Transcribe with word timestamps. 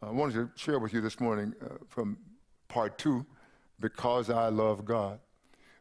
I 0.00 0.10
wanted 0.10 0.34
to 0.34 0.50
share 0.54 0.78
with 0.78 0.92
you 0.92 1.00
this 1.00 1.18
morning 1.18 1.54
uh, 1.60 1.74
from 1.88 2.18
part 2.68 2.98
two, 2.98 3.26
Because 3.80 4.30
I 4.30 4.48
Love 4.48 4.84
God. 4.84 5.18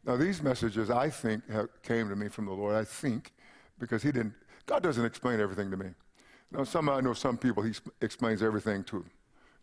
Now, 0.06 0.18
these 0.18 0.42
messages, 0.42 0.90
I 0.90 1.10
think, 1.10 1.48
have, 1.52 1.68
came 1.84 2.10
to 2.10 2.16
me 2.16 2.28
from 2.28 2.46
the 2.46 2.52
Lord. 2.52 2.76
I 2.76 2.84
think, 2.84 3.34
because 3.78 4.02
He 4.02 4.12
didn't, 4.12 4.34
God 4.66 4.82
doesn't 4.82 5.06
explain 5.06 5.40
everything 5.40 5.70
to 5.70 5.78
me. 5.78 5.88
Now, 6.52 6.64
some, 6.64 6.90
I 6.90 7.00
know 7.02 7.14
some 7.14 7.38
people 7.38 7.62
He 7.62 7.74
explains 8.02 8.42
everything 8.42 8.84
to. 8.86 9.06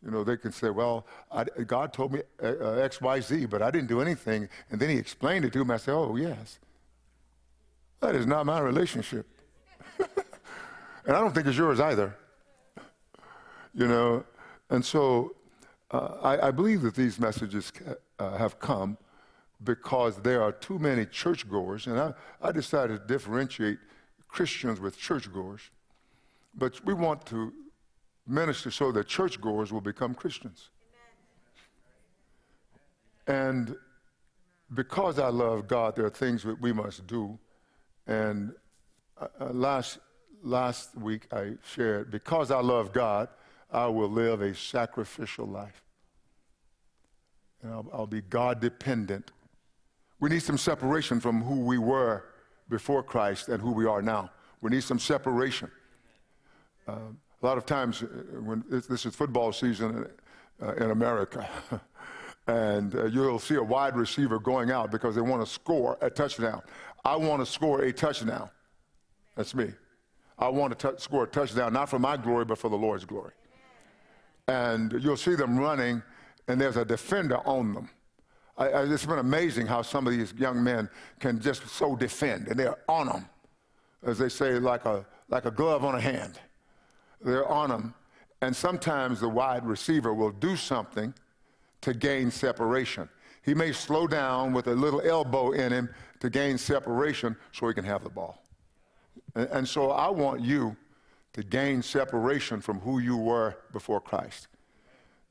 You 0.04 0.10
know, 0.10 0.22
they 0.22 0.36
can 0.36 0.52
say, 0.52 0.70
well, 0.70 1.06
I, 1.32 1.44
God 1.66 1.92
told 1.92 2.12
me 2.12 2.20
uh, 2.42 2.52
uh 2.60 2.72
X, 2.74 3.00
Y, 3.00 3.20
Z, 3.20 3.46
but 3.46 3.62
I 3.62 3.70
didn't 3.70 3.88
do 3.88 4.00
anything. 4.00 4.48
And 4.70 4.78
then 4.78 4.90
He 4.90 4.98
explained 4.98 5.44
it 5.46 5.52
to 5.54 5.64
me. 5.64 5.74
I 5.74 5.78
say, 5.78 5.92
oh, 5.92 6.14
yes. 6.14 6.60
That 8.00 8.14
is 8.14 8.26
not 8.26 8.46
my 8.46 8.60
relationship. 8.60 9.26
and 9.98 11.16
I 11.16 11.20
don't 11.20 11.34
think 11.34 11.46
it's 11.46 11.56
yours 11.56 11.80
either. 11.80 12.14
You 13.72 13.88
know, 13.88 14.24
and 14.74 14.84
so 14.84 15.36
uh, 15.92 16.16
I, 16.22 16.48
I, 16.48 16.50
believe 16.50 16.82
that 16.82 16.96
these 16.96 17.20
messages 17.20 17.72
uh, 18.18 18.36
have 18.36 18.58
come 18.58 18.98
because 19.62 20.16
there 20.16 20.42
are 20.42 20.50
too 20.50 20.80
many 20.80 21.06
churchgoers, 21.06 21.86
and 21.86 21.98
I, 21.98 22.12
I 22.42 22.50
decided 22.50 23.02
to 23.02 23.06
differentiate 23.06 23.78
Christians 24.26 24.80
with 24.80 24.98
churchgoers. 24.98 25.60
But 26.56 26.84
we 26.84 26.92
want 26.92 27.24
to 27.26 27.52
minister 28.26 28.72
so 28.72 28.90
that 28.92 29.06
churchgoers 29.06 29.72
will 29.72 29.80
become 29.80 30.12
Christians. 30.12 30.70
And 33.28 33.76
because 34.74 35.20
I 35.20 35.28
love 35.28 35.68
God, 35.68 35.94
there 35.94 36.04
are 36.04 36.10
things 36.10 36.42
that 36.42 36.60
we 36.60 36.72
must 36.72 37.06
do. 37.06 37.38
And 38.08 38.52
uh, 39.20 39.28
uh 39.40 39.50
last, 39.52 39.98
last 40.42 40.96
week 40.96 41.28
I 41.32 41.52
shared, 41.62 42.10
because 42.10 42.50
I 42.50 42.60
love 42.60 42.92
God, 42.92 43.28
I 43.74 43.88
will 43.88 44.08
live 44.08 44.40
a 44.40 44.54
sacrificial 44.54 45.46
life. 45.46 45.82
And 47.62 47.72
I'll, 47.72 47.86
I'll 47.92 48.06
be 48.06 48.20
God 48.20 48.60
dependent. 48.60 49.32
We 50.20 50.30
need 50.30 50.42
some 50.42 50.58
separation 50.58 51.18
from 51.18 51.42
who 51.42 51.60
we 51.60 51.78
were 51.78 52.24
before 52.68 53.02
Christ 53.02 53.48
and 53.48 53.60
who 53.60 53.72
we 53.72 53.84
are 53.84 54.00
now. 54.00 54.30
We 54.60 54.70
need 54.70 54.84
some 54.84 55.00
separation. 55.00 55.70
Uh, 56.86 56.98
a 57.42 57.46
lot 57.46 57.58
of 57.58 57.66
times, 57.66 58.02
uh, 58.02 58.06
when 58.40 58.64
this 58.68 59.04
is 59.04 59.14
football 59.14 59.52
season 59.52 60.06
uh, 60.62 60.74
in 60.74 60.92
America, 60.92 61.48
and 62.46 62.94
uh, 62.94 63.06
you'll 63.06 63.40
see 63.40 63.56
a 63.56 63.62
wide 63.62 63.96
receiver 63.96 64.38
going 64.38 64.70
out 64.70 64.92
because 64.92 65.16
they 65.16 65.20
want 65.20 65.44
to 65.44 65.50
score 65.50 65.98
a 66.00 66.08
touchdown. 66.08 66.62
I 67.04 67.16
want 67.16 67.44
to 67.44 67.46
score 67.46 67.82
a 67.82 67.92
touchdown. 67.92 68.50
That's 69.34 69.54
me. 69.54 69.72
I 70.38 70.48
want 70.48 70.78
to 70.78 70.92
t- 70.92 70.98
score 70.98 71.24
a 71.24 71.26
touchdown, 71.26 71.72
not 71.72 71.88
for 71.88 71.98
my 71.98 72.16
glory, 72.16 72.44
but 72.44 72.58
for 72.58 72.70
the 72.70 72.76
Lord's 72.76 73.04
glory 73.04 73.32
and 74.48 74.92
you'll 75.02 75.16
see 75.16 75.34
them 75.34 75.58
running, 75.58 76.02
and 76.48 76.60
there's 76.60 76.76
a 76.76 76.84
defender 76.84 77.38
on 77.46 77.74
them. 77.74 77.90
I, 78.56 78.68
I, 78.68 78.84
it's 78.84 79.06
been 79.06 79.18
amazing 79.18 79.66
how 79.66 79.82
some 79.82 80.06
of 80.06 80.12
these 80.12 80.32
young 80.34 80.62
men 80.62 80.88
can 81.18 81.40
just 81.40 81.66
so 81.68 81.96
defend, 81.96 82.48
and 82.48 82.58
they're 82.58 82.78
on 82.88 83.06
them, 83.06 83.28
as 84.02 84.18
they 84.18 84.28
say, 84.28 84.58
like 84.58 84.84
a, 84.84 85.04
like 85.28 85.44
a 85.44 85.50
glove 85.50 85.84
on 85.84 85.94
a 85.94 86.00
hand. 86.00 86.38
They're 87.22 87.48
on 87.48 87.70
them. 87.70 87.94
And 88.42 88.54
sometimes 88.54 89.20
the 89.20 89.28
wide 89.28 89.64
receiver 89.64 90.12
will 90.12 90.30
do 90.30 90.56
something 90.56 91.14
to 91.80 91.94
gain 91.94 92.30
separation. 92.30 93.08
He 93.42 93.54
may 93.54 93.72
slow 93.72 94.06
down 94.06 94.52
with 94.52 94.66
a 94.66 94.74
little 94.74 95.00
elbow 95.00 95.52
in 95.52 95.72
him 95.72 95.88
to 96.20 96.30
gain 96.30 96.58
separation 96.58 97.36
so 97.52 97.68
he 97.68 97.74
can 97.74 97.84
have 97.84 98.04
the 98.04 98.10
ball. 98.10 98.42
And, 99.34 99.48
and 99.50 99.68
so 99.68 99.90
I 99.90 100.08
want 100.08 100.42
you 100.42 100.76
to 101.34 101.42
gain 101.42 101.82
separation 101.82 102.60
from 102.60 102.80
who 102.80 102.98
you 102.98 103.16
were 103.16 103.56
before 103.72 104.00
Christ. 104.00 104.48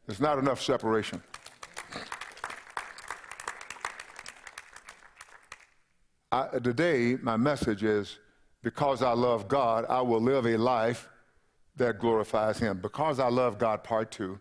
There's 0.05 0.19
not 0.19 0.37
enough 0.37 0.61
separation. 0.61 1.23
I, 6.31 6.59
today, 6.59 7.17
my 7.21 7.37
message 7.37 7.83
is 7.83 8.19
because 8.63 9.01
I 9.01 9.13
love 9.13 9.47
God, 9.47 9.85
I 9.87 10.01
will 10.01 10.21
live 10.21 10.45
a 10.45 10.57
life 10.57 11.07
that 11.77 11.99
glorifies 11.99 12.57
Him. 12.57 12.79
Because 12.81 13.19
I 13.19 13.29
love 13.29 13.57
God, 13.57 13.83
part 13.83 14.11
two, 14.11 14.39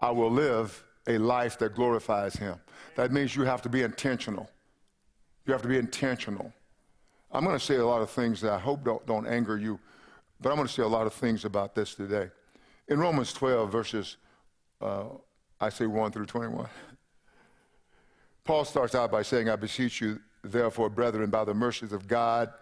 I 0.00 0.10
will 0.10 0.30
live 0.30 0.84
a 1.06 1.18
life 1.18 1.58
that 1.58 1.74
glorifies 1.74 2.34
Him. 2.34 2.56
That 2.96 3.12
means 3.12 3.36
you 3.36 3.42
have 3.42 3.62
to 3.62 3.68
be 3.68 3.82
intentional. 3.82 4.48
You 5.46 5.52
have 5.52 5.62
to 5.62 5.68
be 5.68 5.78
intentional. 5.78 6.52
I'm 7.30 7.44
going 7.44 7.58
to 7.58 7.64
say 7.64 7.76
a 7.76 7.86
lot 7.86 8.00
of 8.00 8.10
things 8.10 8.40
that 8.40 8.52
I 8.52 8.58
hope 8.58 8.84
don't, 8.84 9.04
don't 9.06 9.26
anger 9.26 9.58
you 9.58 9.78
but 10.40 10.50
I'm 10.50 10.56
going 10.56 10.68
to 10.68 10.72
say 10.72 10.82
a 10.82 10.88
lot 10.88 11.06
of 11.06 11.14
things 11.14 11.44
about 11.44 11.74
this 11.74 11.94
today. 11.94 12.30
In 12.88 12.98
Romans 12.98 13.32
12, 13.32 13.70
verses, 13.70 14.16
uh, 14.80 15.04
I 15.60 15.68
say 15.68 15.86
1 15.86 16.12
through 16.12 16.26
21, 16.26 16.68
Paul 18.44 18.64
starts 18.64 18.94
out 18.94 19.10
by 19.10 19.22
saying, 19.22 19.48
I 19.48 19.56
beseech 19.56 20.00
you, 20.00 20.20
therefore, 20.42 20.90
brethren, 20.90 21.30
by 21.30 21.44
the 21.44 21.54
mercies 21.54 21.92
of 21.92 22.06
God, 22.06 22.52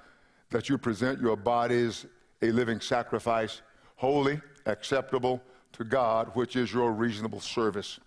that 0.50 0.68
you 0.68 0.78
present 0.78 1.20
your 1.20 1.36
bodies 1.36 2.06
a 2.42 2.50
living 2.50 2.80
sacrifice, 2.80 3.62
holy, 3.96 4.40
acceptable 4.66 5.42
to 5.72 5.84
God, 5.84 6.30
which 6.34 6.56
is 6.56 6.72
your 6.72 6.92
reasonable 6.92 7.40
service. 7.40 7.98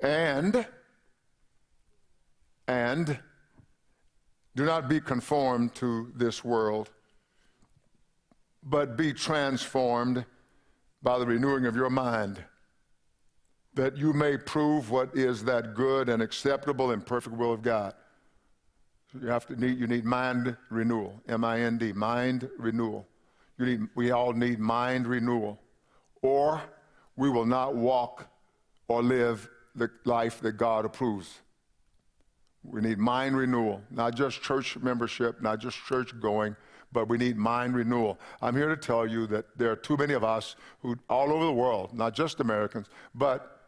And, 0.00 0.66
and, 2.66 3.18
do 4.54 4.64
not 4.64 4.88
be 4.88 5.00
conformed 5.00 5.74
to 5.76 6.12
this 6.14 6.44
world 6.44 6.90
but 8.62 8.96
be 8.96 9.12
transformed 9.12 10.24
by 11.02 11.18
the 11.18 11.26
renewing 11.26 11.66
of 11.66 11.74
your 11.74 11.90
mind, 11.90 12.42
that 13.74 13.96
you 13.96 14.12
may 14.12 14.36
prove 14.36 14.90
what 14.90 15.16
is 15.16 15.44
that 15.44 15.74
good 15.74 16.08
and 16.08 16.22
acceptable 16.22 16.92
and 16.92 17.04
perfect 17.04 17.36
will 17.36 17.52
of 17.52 17.62
God. 17.62 17.94
You 19.20 19.28
have 19.28 19.46
to 19.46 19.56
need 19.56 19.78
you 19.78 19.86
need 19.86 20.04
mind 20.04 20.56
renewal, 20.70 21.20
M-I-N-D, 21.28 21.92
mind 21.92 22.48
renewal. 22.58 23.06
You 23.58 23.66
need 23.66 23.80
we 23.94 24.10
all 24.10 24.32
need 24.32 24.58
mind 24.58 25.06
renewal, 25.06 25.60
or 26.22 26.62
we 27.16 27.28
will 27.28 27.44
not 27.44 27.74
walk 27.74 28.28
or 28.88 29.02
live 29.02 29.50
the 29.74 29.90
life 30.04 30.40
that 30.40 30.52
God 30.52 30.84
approves. 30.84 31.40
We 32.64 32.80
need 32.80 32.98
mind 32.98 33.36
renewal, 33.36 33.82
not 33.90 34.14
just 34.14 34.40
church 34.40 34.78
membership, 34.78 35.42
not 35.42 35.58
just 35.58 35.76
church 35.84 36.18
going 36.20 36.56
but 36.92 37.08
we 37.08 37.16
need 37.18 37.36
mind 37.36 37.74
renewal. 37.74 38.18
I'm 38.40 38.54
here 38.54 38.68
to 38.68 38.76
tell 38.76 39.06
you 39.06 39.26
that 39.28 39.46
there 39.56 39.70
are 39.70 39.76
too 39.76 39.96
many 39.96 40.14
of 40.14 40.24
us 40.24 40.56
who, 40.80 40.96
all 41.08 41.32
over 41.32 41.44
the 41.44 41.52
world, 41.52 41.96
not 41.96 42.14
just 42.14 42.40
Americans, 42.40 42.88
but 43.14 43.60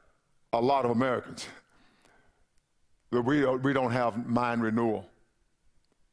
a 0.53 0.61
lot 0.61 0.85
of 0.85 0.91
Americans, 0.91 1.47
that 3.11 3.23
we, 3.23 3.45
we 3.57 3.73
don't 3.73 3.93
have 3.93 4.27
mind 4.27 4.62
renewal. 4.62 5.09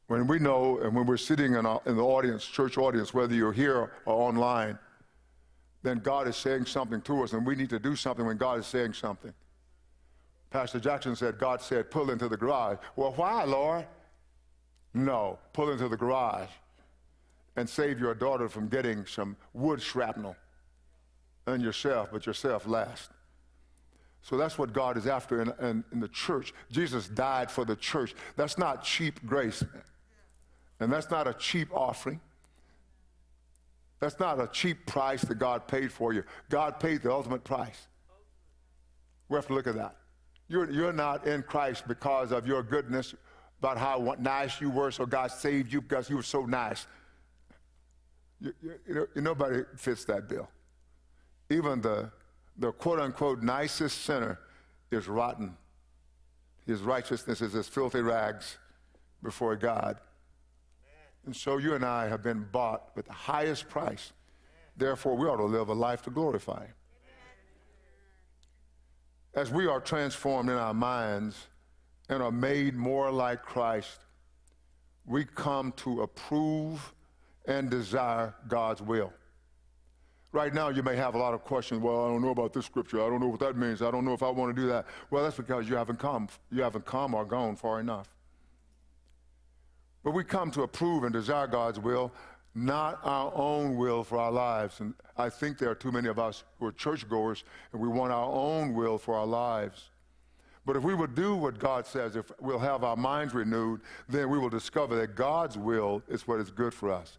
When 0.06 0.26
we 0.26 0.38
know, 0.38 0.78
and 0.78 0.94
when 0.94 1.06
we're 1.06 1.16
sitting 1.16 1.54
in, 1.54 1.64
a, 1.64 1.78
in 1.86 1.96
the 1.96 2.04
audience, 2.04 2.44
church 2.44 2.76
audience, 2.76 3.14
whether 3.14 3.34
you're 3.34 3.52
here 3.52 3.92
or 4.04 4.28
online, 4.28 4.78
then 5.82 5.98
God 5.98 6.28
is 6.28 6.36
saying 6.36 6.66
something 6.66 7.00
to 7.02 7.22
us, 7.22 7.32
and 7.32 7.46
we 7.46 7.54
need 7.54 7.70
to 7.70 7.78
do 7.78 7.96
something 7.96 8.24
when 8.24 8.36
God 8.36 8.58
is 8.58 8.66
saying 8.66 8.94
something. 8.94 9.32
Pastor 10.50 10.80
Jackson 10.80 11.16
said, 11.16 11.38
God 11.38 11.62
said, 11.62 11.90
pull 11.90 12.10
into 12.10 12.28
the 12.28 12.36
garage. 12.36 12.78
Well, 12.94 13.12
why, 13.16 13.44
Lord? 13.44 13.86
No, 14.94 15.38
pull 15.54 15.70
into 15.70 15.88
the 15.88 15.96
garage 15.96 16.48
and 17.56 17.68
save 17.68 18.00
your 18.00 18.14
daughter 18.14 18.48
from 18.48 18.68
getting 18.68 19.04
some 19.06 19.36
wood 19.52 19.80
shrapnel 19.80 20.36
and 21.46 21.62
yourself, 21.62 22.08
but 22.12 22.26
yourself 22.26 22.66
last. 22.66 23.10
So 24.22 24.36
that's 24.36 24.56
what 24.56 24.72
God 24.72 24.96
is 24.96 25.06
after 25.06 25.42
in, 25.42 25.52
in, 25.60 25.84
in, 25.92 26.00
the 26.00 26.08
church. 26.08 26.54
Jesus 26.70 27.08
died 27.08 27.50
for 27.50 27.64
the 27.64 27.74
church. 27.74 28.14
That's 28.36 28.56
not 28.56 28.84
cheap 28.84 29.24
grace. 29.26 29.64
And 30.78 30.92
that's 30.92 31.10
not 31.10 31.26
a 31.26 31.34
cheap 31.34 31.68
offering. 31.72 32.20
That's 33.98 34.18
not 34.18 34.40
a 34.40 34.46
cheap 34.46 34.86
price 34.86 35.22
that 35.22 35.36
God 35.36 35.66
paid 35.66 35.92
for 35.92 36.12
you. 36.12 36.22
God 36.48 36.78
paid 36.78 37.02
the 37.02 37.12
ultimate 37.12 37.42
price. 37.42 37.88
We 39.28 39.36
have 39.36 39.46
to 39.48 39.54
look 39.54 39.66
at 39.66 39.74
that. 39.74 39.96
You're, 40.48 40.70
you're 40.70 40.92
not 40.92 41.26
in 41.26 41.42
Christ 41.42 41.88
because 41.88 42.30
of 42.30 42.46
your 42.46 42.62
goodness, 42.62 43.14
about 43.58 43.78
how 43.78 44.16
nice 44.18 44.60
you 44.60 44.70
were, 44.70 44.90
so 44.90 45.06
God 45.06 45.30
saved 45.30 45.72
you 45.72 45.80
because 45.80 46.10
you 46.10 46.16
were 46.16 46.22
so 46.22 46.44
nice. 46.44 46.86
You, 48.42 48.52
you, 48.88 49.08
you, 49.14 49.22
nobody 49.22 49.62
fits 49.76 50.04
that 50.06 50.28
bill. 50.28 50.48
Even 51.48 51.80
the, 51.80 52.10
the 52.58 52.72
quote 52.72 52.98
unquote 52.98 53.42
nicest 53.42 54.02
sinner 54.02 54.40
is 54.90 55.06
rotten. 55.06 55.56
His 56.66 56.80
righteousness 56.80 57.40
is 57.40 57.54
as 57.54 57.68
filthy 57.68 58.00
rags 58.00 58.58
before 59.22 59.54
God. 59.56 59.98
And 61.24 61.34
so 61.34 61.58
you 61.58 61.74
and 61.74 61.84
I 61.84 62.08
have 62.08 62.22
been 62.22 62.46
bought 62.50 62.90
with 62.96 63.06
the 63.06 63.12
highest 63.12 63.68
price. 63.68 64.12
Therefore, 64.76 65.16
we 65.16 65.28
ought 65.28 65.36
to 65.36 65.44
live 65.44 65.68
a 65.68 65.74
life 65.74 66.02
to 66.02 66.10
glorify 66.10 66.64
Him. 66.64 66.74
As 69.34 69.50
we 69.50 69.66
are 69.66 69.80
transformed 69.80 70.50
in 70.50 70.56
our 70.56 70.74
minds 70.74 71.48
and 72.08 72.22
are 72.22 72.32
made 72.32 72.74
more 72.74 73.10
like 73.10 73.42
Christ, 73.42 74.00
we 75.06 75.24
come 75.24 75.72
to 75.78 76.02
approve 76.02 76.92
and 77.46 77.70
desire 77.70 78.34
God's 78.48 78.82
will. 78.82 79.12
Right 80.32 80.54
now, 80.54 80.70
you 80.70 80.82
may 80.82 80.96
have 80.96 81.14
a 81.14 81.18
lot 81.18 81.34
of 81.34 81.44
questions. 81.44 81.82
Well, 81.82 82.06
I 82.06 82.08
don't 82.08 82.22
know 82.22 82.30
about 82.30 82.54
this 82.54 82.64
scripture. 82.64 83.04
I 83.04 83.08
don't 83.10 83.20
know 83.20 83.28
what 83.28 83.40
that 83.40 83.56
means. 83.56 83.82
I 83.82 83.90
don't 83.90 84.04
know 84.04 84.14
if 84.14 84.22
I 84.22 84.30
want 84.30 84.54
to 84.54 84.62
do 84.62 84.66
that. 84.68 84.86
Well, 85.10 85.22
that's 85.22 85.36
because 85.36 85.68
you 85.68 85.76
haven't 85.76 85.98
come. 85.98 86.28
You 86.50 86.62
haven't 86.62 86.86
come 86.86 87.14
or 87.14 87.26
gone 87.26 87.54
far 87.54 87.80
enough. 87.80 88.08
But 90.02 90.12
we 90.12 90.24
come 90.24 90.50
to 90.52 90.62
approve 90.62 91.04
and 91.04 91.12
desire 91.12 91.46
God's 91.46 91.78
will, 91.78 92.12
not 92.54 92.98
our 93.04 93.32
own 93.34 93.76
will 93.76 94.02
for 94.04 94.18
our 94.18 94.32
lives. 94.32 94.80
And 94.80 94.94
I 95.18 95.28
think 95.28 95.58
there 95.58 95.70
are 95.70 95.74
too 95.74 95.92
many 95.92 96.08
of 96.08 96.18
us 96.18 96.44
who 96.58 96.66
are 96.66 96.72
churchgoers 96.72 97.44
and 97.72 97.80
we 97.80 97.88
want 97.88 98.12
our 98.12 98.32
own 98.32 98.74
will 98.74 98.98
for 98.98 99.14
our 99.14 99.26
lives. 99.26 99.90
But 100.64 100.76
if 100.76 100.82
we 100.82 100.94
would 100.94 101.14
do 101.14 101.34
what 101.34 101.58
God 101.58 101.86
says, 101.86 102.16
if 102.16 102.30
we'll 102.40 102.58
have 102.58 102.84
our 102.84 102.96
minds 102.96 103.34
renewed, 103.34 103.80
then 104.08 104.30
we 104.30 104.38
will 104.38 104.48
discover 104.48 104.94
that 104.96 105.16
God's 105.16 105.58
will 105.58 106.02
is 106.08 106.26
what 106.26 106.40
is 106.40 106.50
good 106.50 106.72
for 106.72 106.90
us. 106.90 107.18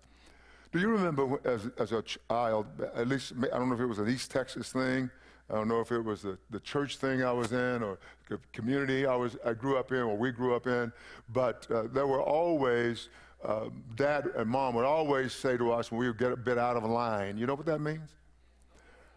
Do 0.73 0.79
you 0.79 0.89
remember 0.89 1.39
as, 1.45 1.69
as 1.77 1.91
a 1.91 2.01
child, 2.01 2.65
at 2.95 3.07
least, 3.07 3.33
I 3.41 3.57
don't 3.57 3.69
know 3.69 3.75
if 3.75 3.81
it 3.81 3.85
was 3.85 3.99
an 3.99 4.09
East 4.09 4.31
Texas 4.31 4.71
thing, 4.71 5.09
I 5.49 5.53
don't 5.53 5.67
know 5.67 5.79
if 5.79 5.91
it 5.91 5.99
was 5.99 6.23
the, 6.23 6.37
the 6.49 6.59
church 6.59 6.97
thing 6.97 7.23
I 7.23 7.31
was 7.31 7.51
in 7.51 7.83
or 7.83 7.99
the 8.27 8.39
community 8.53 9.05
I, 9.05 9.15
was, 9.15 9.37
I 9.45 9.53
grew 9.53 9.77
up 9.77 9.91
in 9.91 9.99
or 9.99 10.17
we 10.17 10.31
grew 10.31 10.55
up 10.55 10.67
in, 10.67 10.91
but 11.29 11.67
uh, 11.69 11.83
there 11.93 12.07
were 12.07 12.21
always, 12.21 13.09
uh, 13.45 13.65
dad 13.95 14.31
and 14.35 14.49
mom 14.49 14.73
would 14.75 14.85
always 14.85 15.31
say 15.31 15.57
to 15.57 15.71
us 15.71 15.91
when 15.91 15.99
we 15.99 16.07
would 16.07 16.17
get 16.17 16.31
a 16.31 16.37
bit 16.37 16.57
out 16.57 16.75
of 16.75 16.83
line, 16.83 17.37
you 17.37 17.45
know 17.45 17.55
what 17.55 17.67
that 17.67 17.79
means? 17.79 18.09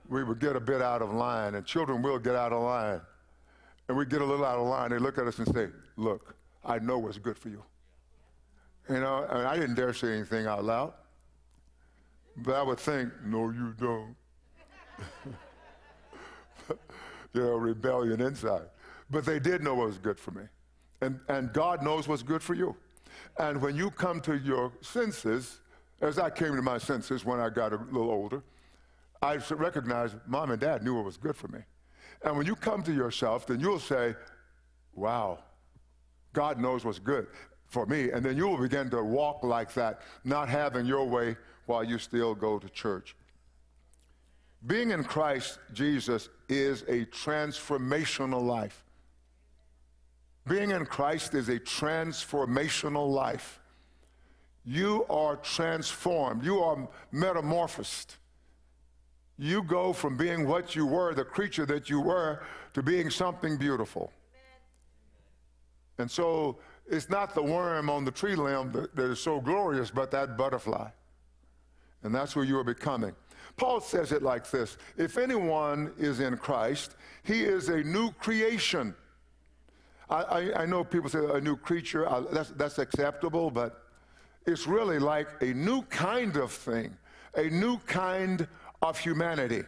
We 0.09 0.23
would 0.25 0.39
get 0.39 0.57
a 0.57 0.61
bit 0.61 0.83
out 0.83 1.03
of 1.03 1.13
line, 1.13 1.55
and 1.55 1.65
children 1.67 2.03
will 2.03 2.19
get 2.19 2.37
out 2.37 2.53
of 2.53 2.63
line 2.63 3.01
and 3.89 3.97
we 3.97 4.05
get 4.05 4.21
a 4.21 4.25
little 4.25 4.45
out 4.45 4.59
of 4.59 4.67
line, 4.67 4.91
they 4.91 4.99
look 4.99 5.19
at 5.19 5.27
us 5.27 5.39
and 5.39 5.53
say, 5.55 5.69
Look, 5.97 6.35
I 6.65 6.79
know 6.79 6.99
what's 6.99 7.19
good 7.19 7.39
for 7.39 7.49
you. 7.49 7.63
You 8.89 9.01
know, 9.01 9.27
I, 9.31 9.53
I 9.53 9.57
didn't 9.57 9.77
dare 9.77 9.93
say 9.95 10.13
anything 10.13 10.47
out 10.47 10.65
loud, 10.65 10.93
but 12.39 12.55
I 12.55 12.63
would 12.63 12.79
think, 12.79 13.13
No, 13.25 13.51
you 13.51 13.75
don't. 13.79 14.15
you 17.33 17.41
know, 17.43 17.57
rebellion 17.57 18.21
inside. 18.21 18.67
But 19.11 19.25
they 19.25 19.39
did 19.39 19.63
know 19.63 19.75
what 19.75 19.89
was 19.89 19.99
good 19.99 20.19
for 20.19 20.33
me. 20.33 20.43
And, 21.01 21.21
and 21.29 21.53
God 21.53 21.83
knows 21.83 22.09
what's 22.09 22.23
good 22.23 22.43
for 22.43 22.55
you. 22.55 22.75
And 23.39 23.61
when 23.61 23.77
you 23.77 23.91
come 23.91 24.21
to 24.23 24.37
your 24.39 24.73
senses, 24.81 25.61
as 26.01 26.19
I 26.19 26.31
came 26.31 26.57
to 26.57 26.63
my 26.63 26.79
senses 26.79 27.25
when 27.25 27.41
I 27.41 27.51
got 27.51 27.73
a 27.73 27.77
little 27.77 28.11
older, 28.11 28.43
I 29.23 29.37
recognized 29.51 30.17
mom 30.27 30.51
and 30.51 30.61
dad 30.61 30.83
knew 30.83 30.95
what 30.95 31.05
was 31.05 31.17
good 31.17 31.37
for 31.37 31.49
me. 31.49 31.61
And 32.23 32.37
when 32.37 32.47
you 32.47 32.57
come 32.57 32.83
to 32.83 32.93
yourself, 32.93 33.47
then 33.47 33.61
you'll 33.61 33.79
say, 33.79 34.15
wow, 34.95 35.39
God 36.33 36.59
knows 36.59 36.85
what's 36.85 36.99
good 36.99 37.27
for 37.67 37.87
me. 37.87 38.11
And 38.11 38.25
then 38.25 38.37
you 38.37 38.49
will 38.49 38.59
begin 38.59 38.91
to 38.91 39.03
walk 39.03 39.43
like 39.43 39.73
that, 39.75 40.01
not 40.25 40.49
having 40.49 40.87
your 40.87 41.05
way 41.05 41.37
while 41.67 41.85
you 41.85 41.99
still 41.99 42.35
go 42.35 42.59
to 42.59 42.69
church. 42.69 43.17
Being 44.67 44.91
in 44.91 45.05
Christ 45.05 45.59
Jesus 45.73 46.29
is 46.49 46.83
a 46.83 47.05
transformational 47.07 48.45
life. 48.45 48.85
Being 50.49 50.71
in 50.71 50.87
Christ 50.87 51.35
is 51.35 51.49
a 51.49 51.59
transformational 51.59 53.11
life. 53.11 53.61
You 54.65 55.05
are 55.11 55.37
transformed, 55.37 56.45
you 56.45 56.61
are 56.61 56.89
metamorphosed 57.13 58.17
you 59.39 59.63
go 59.63 59.93
from 59.93 60.17
being 60.17 60.47
what 60.47 60.75
you 60.75 60.87
were, 60.87 61.15
the 61.15 61.25
creature 61.25 61.67
that 61.67 61.91
you 61.91 62.01
were, 62.01 62.43
to 62.75 62.83
being 62.83 63.11
something 63.11 63.57
beautiful. 63.57 64.13
And 65.99 66.11
so 66.11 66.59
it's 66.87 67.11
not 67.11 67.35
the 67.35 67.43
worm 67.43 67.91
on 67.91 68.05
the 68.05 68.11
tree 68.11 68.37
limb 68.37 68.73
that, 68.73 68.97
that 68.97 69.11
is 69.11 69.21
so 69.21 69.41
glorious, 69.41 69.91
but 69.91 70.11
that 70.11 70.37
butterfly. 70.37 70.89
And 72.07 72.15
that's 72.15 72.33
who 72.33 72.43
you 72.43 72.57
are 72.57 72.65
becoming. 72.65 73.15
Paul 73.57 73.81
says 73.81 74.13
it 74.13 74.23
like 74.23 74.49
this 74.51 74.79
If 74.97 75.19
anyone 75.19 75.93
is 75.99 76.21
in 76.21 76.37
Christ, 76.39 76.95
he 77.25 77.43
is 77.43 77.69
a 77.69 77.83
new 77.83 78.13
creation. 78.13 78.95
I, 80.09 80.23
I, 80.23 80.63
I 80.63 80.67
know 80.67 80.85
people 80.85 81.11
say 81.11 81.19
a 81.19 81.41
new 81.41 81.57
creature, 81.57 82.09
uh, 82.09 82.21
that's, 82.33 82.51
that's 82.51 82.79
acceptable, 82.79 83.51
but 83.51 83.83
it's 84.47 84.69
really 84.69 85.01
like 85.01 85.27
a 85.41 85.53
new 85.53 85.83
kind 85.83 86.37
of 86.37 86.53
thing, 86.53 86.97
a 87.35 87.51
new 87.51 87.79
kind 87.79 88.47
of 88.83 88.97
humanity. 88.97 89.65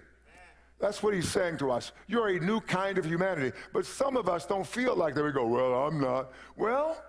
That's 0.79 1.02
what 1.02 1.12
he's 1.12 1.29
saying 1.29 1.58
to 1.58 1.73
us. 1.73 1.91
You're 2.06 2.29
a 2.29 2.38
new 2.38 2.61
kind 2.61 2.99
of 2.99 3.05
humanity. 3.05 3.50
But 3.73 3.84
some 3.84 4.17
of 4.17 4.29
us 4.29 4.46
don't 4.46 4.64
feel 4.64 4.94
like 4.94 5.17
that. 5.17 5.25
We 5.25 5.32
go, 5.32 5.44
well, 5.44 5.75
I'm 5.87 6.00
not. 6.00 6.31
Well, 6.56 7.02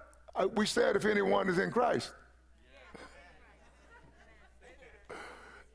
we 0.55 0.65
said 0.65 0.95
if 0.95 1.05
anyone 1.05 1.49
is 1.49 1.59
in 1.59 1.69
Christ. 1.69 2.13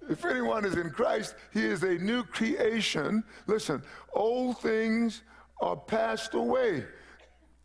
If 0.09 0.25
anyone 0.25 0.65
is 0.65 0.75
in 0.75 0.91
Christ, 0.91 1.35
he 1.53 1.65
is 1.65 1.83
a 1.83 1.95
new 1.99 2.23
creation. 2.23 3.25
Listen, 3.47 3.83
old 4.12 4.59
things 4.59 5.23
are 5.61 5.77
passed 5.77 6.35
away. 6.35 6.85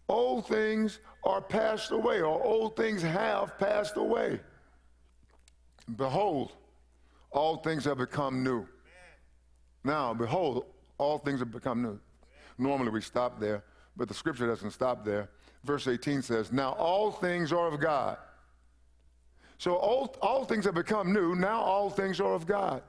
Old 0.07 0.47
things 0.47 0.99
are 1.23 1.41
passed 1.41 1.91
away, 1.91 2.21
or 2.21 2.43
old 2.43 2.75
things 2.75 3.01
have 3.01 3.57
passed 3.57 3.97
away. 3.97 4.39
Behold, 5.97 6.53
all 7.31 7.57
things 7.57 7.85
have 7.85 7.97
become 7.97 8.43
new. 8.43 8.65
Now, 9.83 10.13
behold, 10.13 10.65
all 10.97 11.19
things 11.19 11.39
have 11.39 11.51
become 11.51 11.81
new. 11.81 11.99
Normally 12.57 12.89
we 12.89 13.01
stop 13.01 13.39
there, 13.39 13.63
but 13.95 14.07
the 14.07 14.13
scripture 14.13 14.47
doesn't 14.47 14.71
stop 14.71 15.05
there. 15.05 15.29
Verse 15.63 15.87
18 15.87 16.21
says, 16.21 16.51
Now 16.51 16.71
all 16.73 17.11
things 17.11 17.51
are 17.51 17.67
of 17.67 17.79
God. 17.79 18.17
So 19.59 19.75
all, 19.75 20.15
all 20.21 20.45
things 20.45 20.63
have 20.65 20.73
become 20.73 21.13
new. 21.13 21.35
Now 21.35 21.59
all 21.59 21.89
things 21.89 22.21
are 22.21 22.33
of 22.33 22.47
God, 22.47 22.81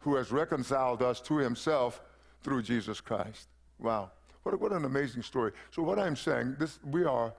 who 0.00 0.16
has 0.16 0.32
reconciled 0.32 1.00
us 1.00 1.20
to 1.22 1.38
himself 1.38 2.02
through 2.42 2.62
Jesus 2.62 3.00
Christ. 3.00 3.48
Wow. 3.78 4.10
What, 4.42 4.60
what 4.60 4.72
an 4.72 4.84
amazing 4.84 5.22
story. 5.22 5.52
So 5.70 5.82
what 5.82 5.96
I'm 5.96 6.16
saying, 6.16 6.56
this, 6.58 6.80
we, 6.84 7.04
are, 7.04 7.32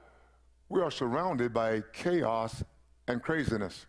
we 0.69 0.81
are 0.81 0.89
surrounded 0.89 1.53
by 1.53 1.83
chaos 1.91 2.63
and 3.09 3.21
craziness. 3.21 3.85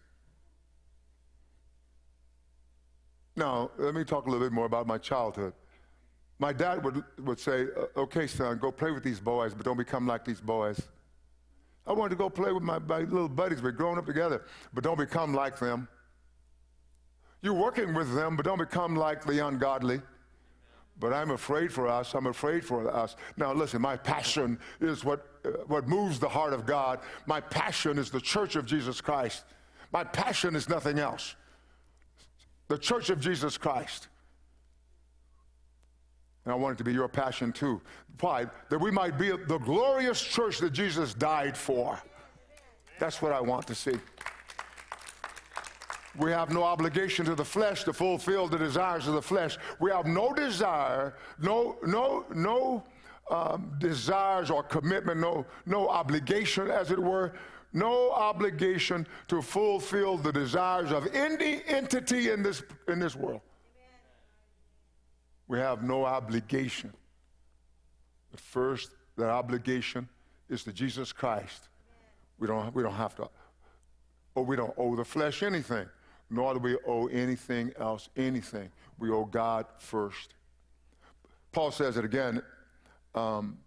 Now, 3.36 3.70
let 3.78 3.94
me 3.94 4.02
talk 4.02 4.26
a 4.26 4.30
little 4.30 4.44
bit 4.44 4.52
more 4.52 4.66
about 4.66 4.88
my 4.88 4.98
childhood. 4.98 5.52
My 6.40 6.52
dad 6.52 6.84
would, 6.84 7.04
would 7.22 7.38
say, 7.38 7.66
okay, 7.96 8.26
son, 8.26 8.58
go 8.58 8.72
play 8.72 8.90
with 8.90 9.04
these 9.04 9.20
boys, 9.20 9.54
but 9.54 9.64
don't 9.64 9.76
become 9.76 10.04
like 10.04 10.24
these 10.24 10.40
boys. 10.40 10.80
I 11.90 11.92
wanted 11.92 12.10
to 12.10 12.16
go 12.16 12.30
play 12.30 12.52
with 12.52 12.62
my, 12.62 12.78
little 12.78 13.28
buddies. 13.28 13.60
We're 13.60 13.72
growing 13.72 13.98
up 13.98 14.06
together, 14.06 14.44
but 14.72 14.84
don't 14.84 14.96
become 14.96 15.34
like 15.34 15.58
them. 15.58 15.88
You're 17.42 17.52
working 17.52 17.94
with 17.94 18.14
them, 18.14 18.36
but 18.36 18.44
don't 18.44 18.60
become 18.60 18.94
like 18.94 19.24
the 19.24 19.44
ungodly. 19.44 20.00
But 21.00 21.12
I'm 21.12 21.32
afraid 21.32 21.72
for 21.72 21.88
us. 21.88 22.14
I'm 22.14 22.28
afraid 22.28 22.64
for 22.64 22.88
us. 22.88 23.16
Now, 23.36 23.52
listen, 23.52 23.82
my 23.82 23.96
passion 23.96 24.60
is 24.80 25.04
what, 25.04 25.26
uh, 25.44 25.48
what 25.66 25.88
moves 25.88 26.20
the 26.20 26.28
heart 26.28 26.52
of 26.52 26.64
God. 26.64 27.00
My 27.26 27.40
passion 27.40 27.98
is 27.98 28.08
the 28.08 28.20
church 28.20 28.54
of 28.54 28.66
Jesus 28.66 29.00
Christ. 29.00 29.42
My 29.92 30.04
passion 30.04 30.54
is 30.54 30.68
nothing 30.68 31.00
else 31.00 31.34
the 32.68 32.78
church 32.78 33.10
of 33.10 33.18
Jesus 33.18 33.58
Christ. 33.58 34.06
And 36.44 36.52
I 36.52 36.56
want 36.56 36.74
it 36.74 36.78
to 36.78 36.84
be 36.84 36.92
your 36.92 37.08
passion 37.08 37.52
too. 37.52 37.80
Why? 38.20 38.46
That 38.68 38.78
we 38.78 38.90
might 38.90 39.18
be 39.18 39.30
the 39.30 39.58
glorious 39.58 40.20
church 40.20 40.58
that 40.58 40.72
Jesus 40.72 41.14
died 41.14 41.56
for. 41.56 42.00
That's 42.98 43.22
what 43.22 43.32
I 43.32 43.40
want 43.40 43.66
to 43.66 43.74
see. 43.74 43.98
We 46.18 46.32
have 46.32 46.52
no 46.52 46.64
obligation 46.64 47.24
to 47.26 47.34
the 47.34 47.44
flesh 47.44 47.84
to 47.84 47.92
fulfill 47.92 48.48
the 48.48 48.58
desires 48.58 49.06
of 49.06 49.14
the 49.14 49.22
flesh. 49.22 49.58
We 49.78 49.90
have 49.90 50.06
no 50.06 50.34
desire, 50.34 51.14
no, 51.38 51.76
no, 51.86 52.26
no 52.34 52.84
um, 53.30 53.72
desires 53.78 54.50
or 54.50 54.62
commitment, 54.62 55.20
no, 55.20 55.46
no 55.66 55.88
obligation, 55.88 56.68
as 56.68 56.90
it 56.90 56.98
were, 56.98 57.32
no 57.72 58.10
obligation 58.10 59.06
to 59.28 59.40
fulfill 59.40 60.16
the 60.16 60.32
desires 60.32 60.90
of 60.90 61.06
any 61.14 61.62
entity 61.68 62.30
in 62.30 62.42
this, 62.42 62.62
in 62.88 62.98
this 62.98 63.14
world. 63.14 63.40
We 65.50 65.58
have 65.58 65.82
no 65.82 66.04
obligation. 66.04 66.92
But 68.30 68.38
first, 68.38 68.90
that 69.16 69.30
obligation 69.30 70.08
is 70.48 70.62
to 70.62 70.72
Jesus 70.72 71.12
Christ. 71.12 71.66
We 72.38 72.46
don't, 72.46 72.72
we 72.72 72.84
don't 72.84 72.94
have 72.94 73.16
to, 73.16 73.28
or 74.36 74.44
we 74.44 74.54
don't 74.54 74.72
owe 74.78 74.94
the 74.94 75.04
flesh 75.04 75.42
anything, 75.42 75.88
nor 76.30 76.54
do 76.54 76.60
we 76.60 76.76
owe 76.86 77.08
anything 77.08 77.72
else 77.80 78.08
anything. 78.16 78.70
We 79.00 79.10
owe 79.10 79.24
God 79.24 79.66
first. 79.78 80.34
Paul 81.50 81.72
says 81.72 81.96
it 81.96 82.04
again. 82.04 82.42
Um, 83.16 83.58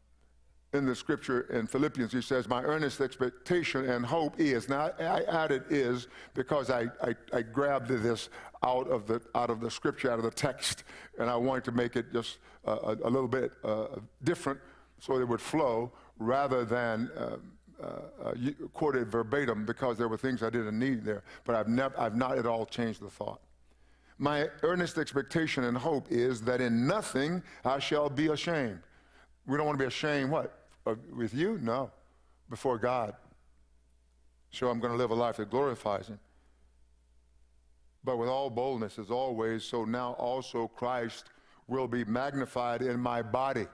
in 0.73 0.85
the 0.85 0.95
scripture 0.95 1.41
in 1.51 1.67
Philippians, 1.67 2.11
he 2.11 2.21
says, 2.21 2.47
My 2.47 2.63
earnest 2.63 2.99
expectation 2.99 3.89
and 3.89 4.05
hope 4.05 4.39
is. 4.39 4.67
Now, 4.67 4.91
I 4.99 5.23
added 5.23 5.63
is 5.69 6.07
because 6.33 6.69
I, 6.69 6.87
I, 7.01 7.15
I, 7.31 7.41
grabbed 7.43 7.89
this 7.89 8.29
out 8.63 8.87
of, 8.87 9.07
the, 9.07 9.21
out 9.35 9.49
of 9.49 9.59
the 9.59 9.69
scripture, 9.69 10.11
out 10.11 10.19
of 10.19 10.25
the 10.25 10.31
text, 10.31 10.83
and 11.19 11.29
I 11.29 11.35
wanted 11.35 11.63
to 11.65 11.71
make 11.71 11.95
it 11.95 12.11
just 12.11 12.39
a, 12.65 12.97
a 13.03 13.09
little 13.09 13.27
bit 13.27 13.51
uh, 13.63 13.87
different 14.23 14.59
so 14.99 15.19
it 15.19 15.27
would 15.27 15.41
flow 15.41 15.91
rather 16.17 16.65
than 16.65 17.09
uh, 17.17 17.37
uh, 17.81 17.85
uh 18.23 18.33
quoted 18.73 19.09
verbatim 19.09 19.65
because 19.65 19.97
there 19.97 20.07
were 20.07 20.17
things 20.17 20.41
I 20.41 20.49
didn't 20.49 20.79
need 20.79 21.03
there. 21.03 21.23
But 21.43 21.55
I've, 21.55 21.67
never, 21.67 21.99
I've 21.99 22.15
not 22.15 22.37
at 22.37 22.45
all 22.45 22.65
changed 22.65 23.01
the 23.01 23.09
thought. 23.09 23.41
My 24.17 24.47
earnest 24.61 24.97
expectation 24.97 25.65
and 25.65 25.77
hope 25.77 26.07
is 26.09 26.41
that 26.41 26.61
in 26.61 26.87
nothing 26.87 27.43
I 27.65 27.79
shall 27.79 28.09
be 28.09 28.27
ashamed. 28.27 28.79
We 29.45 29.57
don't 29.57 29.65
want 29.65 29.77
to 29.77 29.83
be 29.83 29.87
ashamed, 29.87 30.31
what? 30.31 30.62
With 30.85 31.33
you? 31.33 31.59
No. 31.61 31.91
Before 32.49 32.77
God. 32.77 33.15
So 34.51 34.69
I'm 34.69 34.79
going 34.79 34.91
to 34.91 34.97
live 34.97 35.11
a 35.11 35.15
life 35.15 35.37
that 35.37 35.49
glorifies 35.49 36.07
Him. 36.07 36.19
But 38.03 38.17
with 38.17 38.29
all 38.29 38.49
boldness, 38.49 38.99
as 38.99 39.09
always, 39.09 39.63
so 39.63 39.85
now 39.85 40.13
also 40.13 40.67
Christ 40.67 41.29
will 41.67 41.87
be 41.87 42.03
magnified 42.03 42.81
in 42.81 42.99
my 42.99 43.21
body. 43.21 43.65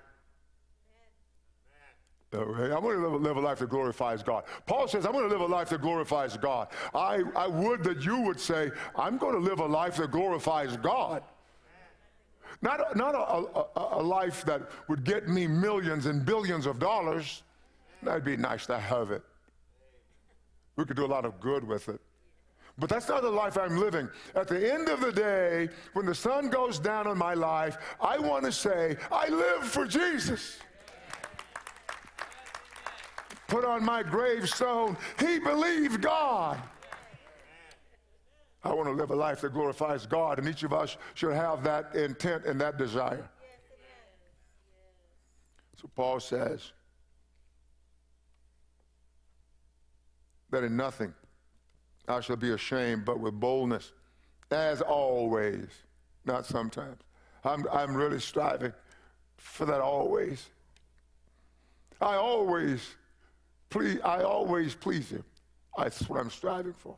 I'm 2.31 2.43
going 2.81 3.01
to 3.01 3.07
live, 3.07 3.21
live, 3.21 3.37
a 3.37 3.39
life 3.39 3.57
that 3.57 3.69
glorifies 3.69 4.21
God. 4.21 4.43
Paul 4.67 4.87
says, 4.87 5.03
I'm 5.03 5.13
going 5.13 5.27
to 5.27 5.31
live 5.31 5.41
a 5.41 5.51
life 5.51 5.69
that 5.69 5.81
glorifies 5.81 6.37
God. 6.37 6.67
I, 6.93 7.23
I 7.35 7.47
would 7.47 7.83
that 7.85 8.05
you 8.05 8.21
would 8.21 8.39
say, 8.39 8.69
I'm 8.95 9.17
going 9.17 9.33
to 9.33 9.39
live 9.39 9.59
a 9.59 9.65
life 9.65 9.95
that 9.95 10.11
glorifies 10.11 10.77
God. 10.77 11.23
Not, 12.61 12.95
not 12.95 13.15
a, 13.15 13.79
a, 13.79 13.99
a 13.99 14.03
life 14.03 14.43
that 14.45 14.61
would 14.87 15.03
get 15.03 15.27
me 15.27 15.47
millions 15.47 16.05
and 16.05 16.25
billions 16.25 16.65
of 16.65 16.79
dollars. 16.79 17.43
That'd 18.03 18.25
be 18.25 18.37
nice 18.37 18.65
to 18.65 18.77
have 18.77 19.11
it. 19.11 19.23
We 20.75 20.85
could 20.85 20.97
do 20.97 21.05
a 21.05 21.07
lot 21.07 21.25
of 21.25 21.39
good 21.39 21.65
with 21.65 21.89
it. 21.89 21.99
But 22.77 22.89
that's 22.89 23.09
not 23.09 23.21
the 23.21 23.29
life 23.29 23.57
I'm 23.57 23.77
living. 23.77 24.09
At 24.35 24.47
the 24.47 24.73
end 24.73 24.87
of 24.87 25.01
the 25.01 25.11
day, 25.11 25.69
when 25.93 26.05
the 26.05 26.15
sun 26.15 26.49
goes 26.49 26.79
down 26.79 27.07
on 27.07 27.17
my 27.17 27.33
life, 27.33 27.77
I 27.99 28.17
want 28.17 28.45
to 28.45 28.51
say, 28.51 28.95
I 29.11 29.27
live 29.27 29.65
for 29.65 29.85
Jesus. 29.85 30.57
Put 33.47 33.65
on 33.65 33.83
my 33.83 34.03
gravestone, 34.03 34.95
he 35.19 35.39
believed 35.39 36.01
God. 36.01 36.61
I 38.63 38.73
want 38.73 38.87
to 38.87 38.93
live 38.93 39.11
a 39.11 39.15
life 39.15 39.41
that 39.41 39.53
glorifies 39.53 40.05
God, 40.05 40.37
and 40.37 40.47
each 40.47 40.63
of 40.63 40.73
us 40.73 40.97
should 41.13 41.33
have 41.33 41.63
that 41.63 41.95
intent 41.95 42.45
and 42.45 42.59
that 42.59 42.77
desire. 42.77 43.29
So 45.81 45.89
Paul 45.95 46.19
says 46.19 46.73
that 50.49 50.63
in 50.63 50.75
nothing 50.75 51.13
I 52.07 52.19
shall 52.19 52.35
be 52.35 52.51
ashamed, 52.51 53.05
but 53.05 53.19
with 53.19 53.39
boldness, 53.39 53.93
as 54.51 54.81
always, 54.81 55.67
not 56.25 56.45
sometimes. 56.45 56.97
I'm, 57.45 57.65
I'm 57.71 57.95
really 57.95 58.19
striving 58.19 58.73
for 59.37 59.65
that 59.67 59.79
always. 59.79 60.49
I 62.01 62.15
always 62.15 62.95
please, 63.69 63.99
I 64.03 64.23
always 64.23 64.75
please 64.75 65.09
him. 65.09 65.23
That's 65.77 66.09
what 66.09 66.19
I'm 66.19 66.29
striving 66.29 66.73
for. 66.73 66.97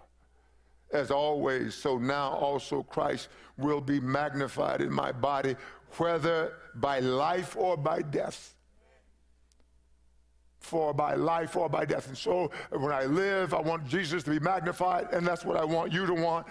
As 0.94 1.10
always, 1.12 1.74
so 1.74 1.98
now 1.98 2.32
also 2.32 2.84
Christ 2.84 3.30
will 3.58 3.82
be 3.82 4.00
magnified 4.00 4.82
in 4.82 4.92
my 4.92 5.12
body, 5.12 5.56
whether 5.98 6.54
by 6.76 7.00
life 7.00 7.56
or 7.58 7.78
by 7.78 8.02
death 8.02 8.56
for 10.62 10.94
by 10.94 11.16
life 11.16 11.56
or 11.56 11.68
by 11.68 11.84
death. 11.86 12.08
And 12.08 12.18
so 12.18 12.52
when 12.70 12.92
I 12.92 13.06
live, 13.06 13.54
I 13.54 13.60
want 13.60 13.86
Jesus 13.88 14.24
to 14.24 14.30
be 14.30 14.40
magnified, 14.40 15.08
and 15.12 15.26
that's 15.26 15.44
what 15.44 15.58
I 15.58 15.66
want 15.66 15.92
you 15.92 16.06
to 16.06 16.14
want. 16.14 16.48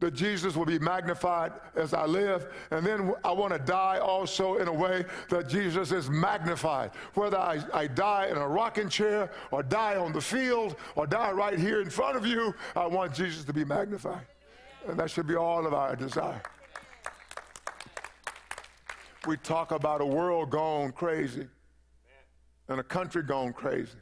That 0.00 0.14
Jesus 0.14 0.56
will 0.56 0.64
be 0.64 0.78
magnified 0.78 1.52
as 1.76 1.92
I 1.92 2.06
live. 2.06 2.48
And 2.70 2.84
then 2.84 3.12
I 3.22 3.32
want 3.32 3.52
to 3.52 3.58
die 3.58 3.98
also 3.98 4.56
in 4.56 4.66
a 4.66 4.72
way 4.72 5.04
that 5.28 5.48
Jesus 5.48 5.92
is 5.92 6.08
magnified. 6.08 6.90
Whether 7.14 7.36
I, 7.36 7.62
I 7.74 7.86
die 7.86 8.28
in 8.28 8.36
a 8.38 8.48
rocking 8.48 8.88
chair 8.88 9.30
or 9.50 9.62
die 9.62 9.96
on 9.96 10.12
the 10.12 10.20
field 10.20 10.76
or 10.96 11.06
die 11.06 11.32
right 11.32 11.58
here 11.58 11.82
in 11.82 11.90
front 11.90 12.16
of 12.16 12.26
you, 12.26 12.54
I 12.74 12.86
want 12.86 13.14
Jesus 13.14 13.44
to 13.44 13.52
be 13.52 13.64
magnified. 13.64 14.26
And 14.88 14.98
that 14.98 15.10
should 15.10 15.26
be 15.26 15.36
all 15.36 15.66
of 15.66 15.74
our 15.74 15.94
desire. 15.94 16.42
We 19.26 19.36
talk 19.36 19.70
about 19.72 20.00
a 20.00 20.06
world 20.06 20.50
gone 20.50 20.92
crazy 20.92 21.46
and 22.68 22.80
a 22.80 22.82
country 22.82 23.22
gone 23.22 23.52
crazy. 23.52 23.98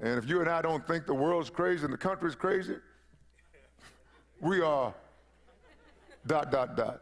And 0.00 0.18
if 0.18 0.28
you 0.28 0.40
and 0.40 0.48
I 0.48 0.62
don't 0.62 0.86
think 0.86 1.06
the 1.06 1.14
world's 1.14 1.50
crazy 1.50 1.84
and 1.84 1.92
the 1.92 1.98
country's 1.98 2.34
crazy, 2.34 2.76
we 4.44 4.60
are 4.60 4.94
dot, 6.26 6.52
dot, 6.52 6.76
dot. 6.76 7.00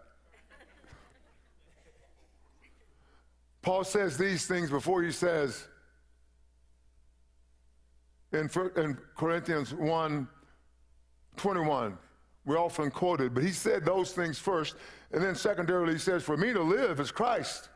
Paul 3.61 3.85
says 3.85 4.17
these 4.17 4.47
things 4.47 4.71
before 4.71 5.03
he 5.03 5.11
says 5.11 5.67
in, 8.33 8.49
in 8.77 8.97
Corinthians 9.17 9.75
1 9.75 10.29
21, 11.37 11.99
we 12.45 12.57
often 12.57 12.91
quoted, 12.91 13.35
but 13.35 13.43
he 13.43 13.51
said 13.51 13.85
those 13.85 14.13
things 14.13 14.39
first, 14.39 14.77
and 15.13 15.23
then 15.23 15.35
secondarily 15.35 15.95
he 15.95 15.99
says, 15.99 16.23
For 16.23 16.37
me 16.37 16.53
to 16.53 16.63
live 16.63 17.01
is 17.01 17.11
Christ 17.11 17.71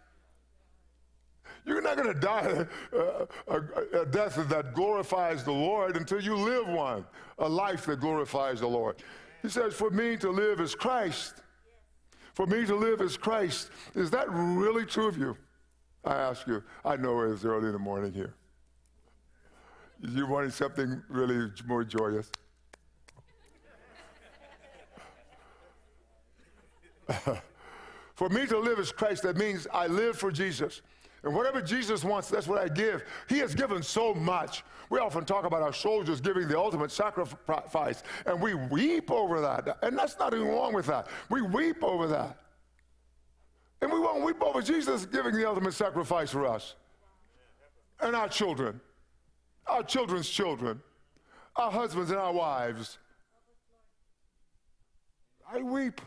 you're 1.67 1.83
not 1.83 1.97
going 1.97 2.13
to 2.15 2.21
die 2.21 2.65
a, 2.93 3.27
a, 3.49 4.03
a 4.03 4.07
death 4.07 4.37
that 4.49 4.73
glorifies 4.73 5.43
the 5.43 5.53
Lord 5.53 5.97
until 5.97 6.21
you 6.21 6.37
live 6.37 6.69
one, 6.69 7.05
a 7.41 7.49
life 7.49 7.87
that 7.87 8.01
glorifies 8.01 8.61
the 8.61 8.69
Lord. 8.69 9.03
He 9.47 9.51
says, 9.53 9.75
For 9.75 9.91
me 9.91 10.17
to 10.17 10.31
live 10.31 10.59
is 10.59 10.75
Christ. 10.75 11.35
For 12.35 12.49
me 12.49 12.67
to 12.67 12.75
live 12.75 13.01
is 13.01 13.17
Christ. 13.17 13.71
Is 13.95 14.11
that 14.11 14.29
really 14.29 14.85
true 14.85 15.07
of 15.07 15.17
you? 15.17 15.37
I 16.05 16.17
ask 16.17 16.49
you. 16.49 16.65
I 16.85 16.97
know 16.97 17.21
it's 17.21 17.45
early 17.45 17.67
in 17.67 17.73
the 17.73 17.79
morning 17.79 18.13
here. 18.13 18.35
You 20.01 20.27
wanted 20.27 20.53
something 20.53 21.01
really 21.09 21.49
more 21.65 21.85
joyous? 21.85 22.29
for 28.17 28.29
me 28.29 28.47
to 28.47 28.59
live 28.59 28.81
is 28.81 28.91
Christ. 28.91 29.23
That 29.23 29.37
means 29.37 29.69
I 29.73 29.87
live 29.87 30.19
for 30.19 30.33
Jesus. 30.33 30.83
And 31.27 31.35
whatever 31.35 31.61
Jesus 31.61 32.05
wants, 32.05 32.29
that's 32.29 32.47
what 32.47 32.59
I 32.59 32.69
give. 32.69 33.03
He 33.29 33.39
has 33.39 33.53
given 33.53 33.83
so 33.83 34.15
much. 34.15 34.63
We 34.91 35.01
often 35.01 35.25
talk 35.25 35.45
about 35.45 35.61
our 35.61 35.73
soldiers 35.73 36.21
giving 36.21 36.47
the 36.47 36.57
ultimate 36.57 36.93
sacrifice, 36.93 38.05
and 38.27 38.41
we 38.41 38.55
weep 38.55 39.11
over 39.11 39.41
that. 39.41 39.77
And 39.83 39.99
that's 39.99 40.17
not 40.21 40.33
even 40.33 40.47
wrong 40.47 40.73
with 40.73 40.87
that. 40.87 41.09
We 41.29 41.43
weep 41.43 41.83
over 41.83 42.07
that. 42.07 42.39
And 43.83 43.93
we 43.93 43.99
won't 43.99 44.25
weep 44.25 44.41
over 44.41 44.63
Jesus 44.63 45.05
giving 45.05 45.35
the 45.35 45.49
ultimate 45.49 45.75
sacrifice 45.75 46.31
for 46.31 46.47
us 46.47 46.77
and 48.01 48.15
our 48.15 48.29
children, 48.29 48.81
our 49.67 49.83
children's 49.83 50.29
children, 50.29 50.81
our 51.57 51.73
husbands 51.73 52.13
and 52.13 52.21
our 52.21 52.33
wives. 52.33 52.99
I 55.53 55.61
weep. 55.61 56.01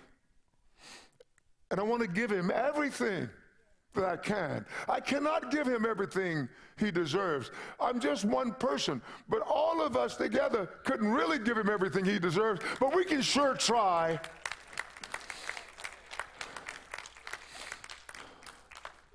And 1.71 1.77
I 1.77 1.83
want 1.83 2.03
to 2.03 2.07
give 2.07 2.31
him 2.31 2.51
everything 2.55 3.29
that 3.95 4.05
I 4.05 4.17
can. 4.17 4.65
I 4.87 4.99
cannot 4.99 5.51
give 5.51 5.67
him 5.67 5.85
everything 5.85 6.47
he 6.77 6.91
deserves. 6.91 7.51
I'm 7.79 7.99
just 7.99 8.25
one 8.25 8.53
person, 8.53 9.01
but 9.27 9.41
all 9.41 9.81
of 9.81 9.97
us 9.97 10.15
together 10.15 10.69
couldn't 10.83 11.11
really 11.11 11.39
give 11.39 11.57
him 11.57 11.69
everything 11.69 12.05
he 12.05 12.19
deserves, 12.19 12.61
but 12.79 12.95
we 12.95 13.03
can 13.03 13.21
sure 13.21 13.55
try. 13.55 14.19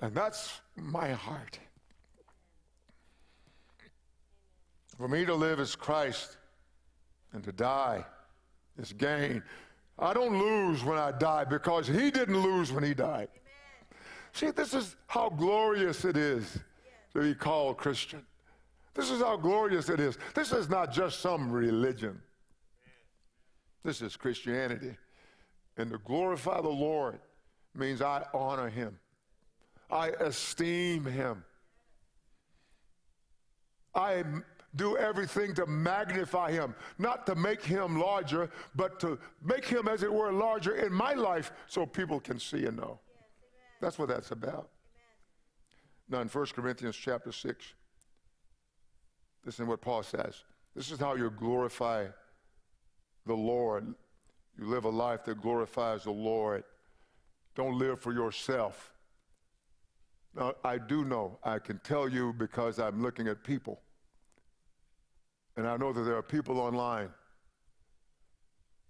And 0.01 0.15
that's 0.15 0.61
my 0.77 1.13
heart. 1.13 1.59
For 4.99 5.09
me 5.09 5.25
to 5.25 5.35
live 5.35 5.59
is 5.61 5.75
Christ, 5.75 6.37
and 7.33 7.43
to 7.45 7.53
die 7.53 8.05
is 8.79 8.93
gain. 8.93 9.43
I 9.99 10.13
don't 10.13 10.39
lose 10.39 10.85
when 10.85 10.99
I 10.99 11.13
die 11.13 11.45
because 11.45 11.87
he 11.87 12.11
didn't 12.11 12.41
lose 12.41 12.73
when 12.73 12.85
he 12.85 12.95
died. 12.95 13.29
See, 14.35 14.51
this 14.51 14.75
is 14.75 14.97
how 15.07 15.29
glorious 15.29 16.05
it 16.05 16.17
is 16.17 16.59
to 17.13 17.23
be 17.23 17.35
called 17.35 17.77
Christian. 17.77 18.27
This 18.93 19.09
is 19.09 19.21
how 19.21 19.37
glorious 19.37 19.89
it 19.89 20.01
is. 20.01 20.19
This 20.35 20.51
is 20.53 20.69
not 20.69 20.93
just 20.93 21.21
some 21.21 21.53
religion. 21.53 22.21
This 23.85 24.03
is 24.03 24.17
Christianity. 24.17 24.97
And 25.77 25.91
to 25.93 25.99
glorify 25.99 26.61
the 26.61 26.69
Lord 26.69 27.21
means 27.77 28.03
I 28.03 28.25
honor 28.35 28.69
him. 28.69 28.99
I 29.89 30.09
esteem 30.09 31.05
him. 31.05 31.45
I 33.95 34.25
do 34.75 34.97
everything 34.97 35.55
to 35.55 35.67
magnify 35.67 36.51
him, 36.51 36.75
not 36.99 37.25
to 37.27 37.37
make 37.37 37.63
him 37.63 38.01
larger, 38.01 38.51
but 38.75 38.99
to 38.99 39.17
make 39.45 39.65
him, 39.65 39.87
as 39.87 40.03
it 40.03 40.13
were, 40.13 40.33
larger 40.33 40.75
in 40.75 40.93
my 40.93 41.13
life 41.13 41.53
so 41.69 41.87
people 41.87 42.19
can 42.19 42.41
see 42.41 42.67
and 42.67 42.79
know. 42.79 42.99
That's 43.85 43.99
what 43.99 44.09
that's 44.09 44.31
about. 44.31 44.71
Now, 46.09 46.23
in 46.23 46.29
1 46.29 46.47
Corinthians 46.57 46.97
chapter 46.97 47.31
6, 47.31 47.75
listen 49.45 49.67
to 49.67 49.71
what 49.71 49.83
Paul 49.83 50.03
says. 50.03 50.43
This 50.75 50.91
is 50.91 50.99
how 50.99 51.17
you 51.17 51.29
glorify 51.29 52.07
the 53.27 53.35
Lord. 53.35 53.95
You 54.59 54.65
live 54.69 54.87
a 54.87 54.89
life 54.89 55.25
that 55.27 55.43
glorifies 55.43 56.05
the 56.05 56.13
Lord. 56.13 56.65
Don't 57.55 57.79
live 57.79 58.01
for 58.01 58.15
yourself. 58.15 58.91
Now, 60.35 60.55
I 60.65 60.79
do 60.79 61.05
know, 61.05 61.39
I 61.45 61.59
can 61.59 61.79
tell 61.85 62.09
you 62.09 62.33
because 62.33 62.79
I'm 62.79 63.03
looking 63.03 63.29
at 63.29 63.45
people. 63.45 63.83
And 65.59 65.69
I 65.69 65.77
know 65.77 65.93
that 65.93 66.05
there 66.05 66.17
are 66.17 66.23
people 66.23 66.59
online. 66.59 67.11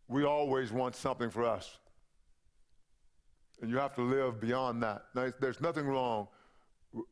We 0.07 0.23
always 0.23 0.71
want 0.71 0.95
something 0.95 1.31
for 1.31 1.45
us. 1.45 1.79
And 3.61 3.71
you 3.71 3.79
have 3.79 3.95
to 3.95 4.03
live 4.03 4.41
beyond 4.41 4.83
that. 4.83 5.05
Now, 5.15 5.33
there's 5.41 5.61
nothing 5.61 5.87
wrong, 5.87 6.29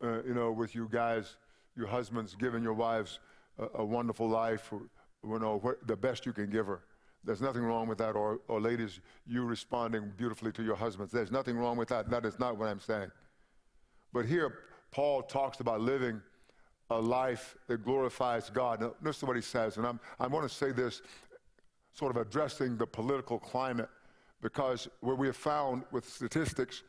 uh, 0.02 0.22
you 0.24 0.34
know, 0.34 0.52
with 0.52 0.74
you 0.74 0.88
guys, 0.90 1.36
your 1.76 1.86
husbands 1.86 2.34
giving 2.34 2.62
your 2.62 2.74
wives 2.74 3.20
a, 3.58 3.80
a 3.80 3.84
wonderful 3.84 4.28
life, 4.28 4.72
or, 4.72 4.82
you 5.24 5.38
know, 5.38 5.74
the 5.86 5.96
best 5.96 6.26
you 6.26 6.32
can 6.32 6.50
give 6.50 6.66
her. 6.66 6.82
There's 7.24 7.40
nothing 7.40 7.62
wrong 7.62 7.86
with 7.86 7.98
that. 7.98 8.16
Or, 8.16 8.40
or 8.48 8.60
ladies, 8.60 9.00
you 9.26 9.44
responding 9.44 10.12
beautifully 10.16 10.52
to 10.52 10.62
your 10.62 10.74
husbands. 10.74 11.12
There's 11.12 11.30
nothing 11.30 11.56
wrong 11.56 11.76
with 11.76 11.88
that. 11.88 12.10
That 12.10 12.26
is 12.26 12.38
not 12.38 12.58
what 12.58 12.68
I'm 12.68 12.80
saying. 12.80 13.10
But 14.12 14.26
here, 14.26 14.58
Paul 14.90 15.22
talks 15.22 15.60
about 15.60 15.80
living 15.80 16.20
a 16.90 17.00
life 17.00 17.56
that 17.68 17.84
glorifies 17.84 18.50
God. 18.50 18.80
Now, 18.80 19.12
to 19.12 19.26
what 19.26 19.36
he 19.36 19.42
says, 19.42 19.76
and 19.76 19.86
I'm, 19.86 20.00
I 20.20 20.26
want 20.26 20.46
to 20.48 20.54
say 20.54 20.72
this 20.72 21.00
sort 21.94 22.14
of 22.14 22.20
addressing 22.20 22.76
the 22.76 22.86
political 22.86 23.38
climate 23.38 23.88
because 24.42 24.88
what 25.00 25.16
we 25.16 25.28
have 25.28 25.36
found 25.36 25.84
with 25.92 26.08
statistics 26.08 26.82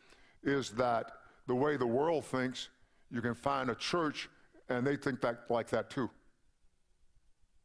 is 0.43 0.71
that 0.71 1.11
the 1.47 1.55
way 1.55 1.77
the 1.77 1.87
world 1.87 2.25
thinks, 2.25 2.69
you 3.11 3.21
can 3.21 3.35
find 3.35 3.69
a 3.69 3.75
church 3.75 4.27
and 4.69 4.85
they 4.85 4.95
think 4.95 5.21
that 5.21 5.41
like 5.49 5.69
that 5.69 5.89
too. 5.89 6.09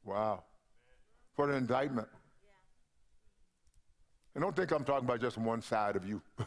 Wow. 0.04 0.45
What 1.37 1.49
an 1.49 1.57
indictment. 1.57 2.09
And 4.35 4.45
don't 4.45 4.54
think 4.54 4.71
I'm 4.71 4.85
talking 4.85 5.04
about 5.04 5.21
just 5.21 5.38
one 5.38 5.62
side 5.62 5.97
of 5.97 6.07
you. 6.07 6.21